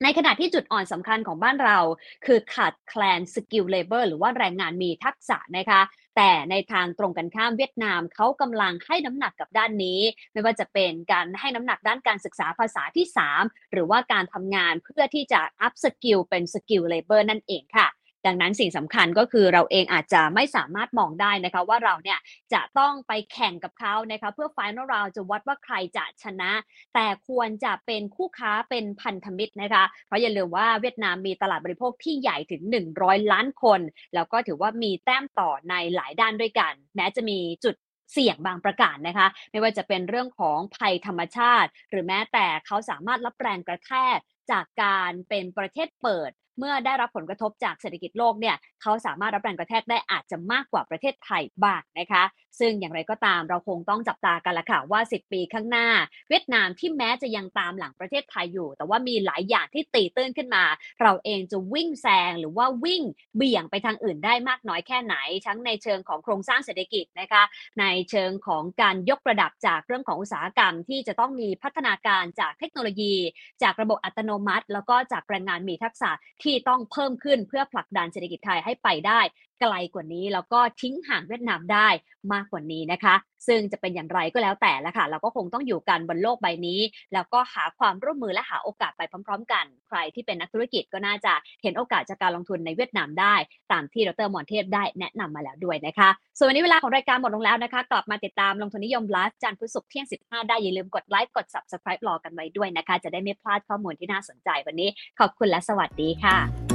[0.03, 1.77] ในขณะที่จุดอ่อนสำคัญของบ้านเรา
[2.25, 5.81] คือขาดแคลน skilled labor หรือว่าแรงงานมีทักษะนะคะ
[6.15, 9.99] แต่ในทางตรงกันข้ามเวียดนามเขากำลังให้น้ำหนักกับด้านนี้
[10.33, 13.05] ไม่ว่าจะเป็นการให้น้ำหนักด้านการศึกษาภาษาที่
[13.39, 17.87] 3 หรือว่าการทำงานเพื่อที่จะ upskill เป็น skilled labor นั่นเองค่ะ
[18.25, 22.19] ดังนั้นสิ่งสำคัญก็คือเราเองอาจจะไม่สามารถมองได้นะคะว่าเราเนี่ย
[22.53, 26.51] จะต้องไปแข่งกับเขานะคะเพื่อ final round จะวัดว่าใครจะชนะ
[26.93, 32.61] แต่ควรจะเป็นคู่ค้าเป็นพันธมิตรนะคะเพราะอย่าลืมว่าเวียดนามมีตลาดบริโภคที่ใหญ่ถึง
[32.97, 33.81] 100 ล้านคน
[34.15, 37.75] แล้วก็ถือว่ามีแต้มต่อในหลายด้านด้วยกัน แม้จะมีจุด
[38.13, 44.17] เสี่ยงบางประการนะคะ ไม่ว่าจะเป็นเรื่องของภัยธรรมชาติ หรือแม้แต่เขาสามารถรับแรงกระแทก
[44.51, 52.23] จากการเป็นประเทศเปิด เมื่อได้รับผลกระทบจากเศรษฐกิจโลกเนี่ยเขาสามารถรับแรงกระแทกได้อาจจะมากกว่าประเทศไทยบ้างนะคะ
[52.59, 55.87] ซึ่งอย่างไรก็ตามเราคงต้องจับตากันละค่ะว่า 10 ปีข้างหน้า
[56.29, 60.63] เวียดนามที่แม้จะยังตามหลังประเทศไทยอยู่ แต่ว่ามีหลายอย่างที่ตีตื้นขึ้นมา
[61.01, 63.03] เราเองจะวิ่งแซงหรือว่าวิ่ง
[63.35, 65.15] เบี่ยงไปทางอื่นได้มากน้อยแค่ไหน
[65.45, 67.43] ทั้งในเชิงของโครงสร้างเศรษฐกิจนะคะ
[67.79, 73.15] ในเชิงของการยกระดับจากเรื่องของอุตสาหกรรม ที่จะต้องมีพัฒนาการจากเทคโนโลยี
[73.63, 76.09] จากระบบอัตโนมัติ แล้วก็จากแรงงานมีทักษะ
[76.43, 79.19] ที่ต้องเพิ่มขึ้นเพื่อผลักดันเศรษฐกิจไทยให้ไปได้
[79.61, 81.87] ไกลกว่านี้ แล้วก็ทิ้งห่างเวียดนามได้
[82.33, 83.15] มากกว่านี้นะคะ
[83.47, 86.79] ซึ่งจะเป็นอย่างไรก็แล้วแต่ละค่ะ เราก็คงต้องอยู่กันบนโลกใบนี้
[87.13, 91.33] แล้วก็หาความร่วมมือและหาโอกาสไปพร้อม ๆ กัน ใครที่เป็นนักธุรกิจก็น่าจะ
[91.63, 93.35] เห็นโอกาสจากการลงทุนในเวียดนามได้
[93.71, 104.89] ตามที่ดรมอนเทพได้แนะนำมาแล้วด้วยนะคะ ส่วนวันนี้เวลาของรายการหมดลงแล้วนะคะ กลับมาติดตามลงทุนนิยมไลฟ์จันทร์พุธศุกร์เที่ยง 15 ได้อย่าลืมกดไลค์กด subscribe รอกันไว้ด้วยนะคะ จะได้ไม่พลาดข้อมูลที่น่าสนใจวันนี้
[105.19, 106.74] ขอบคุณและสวัสดีค่ะ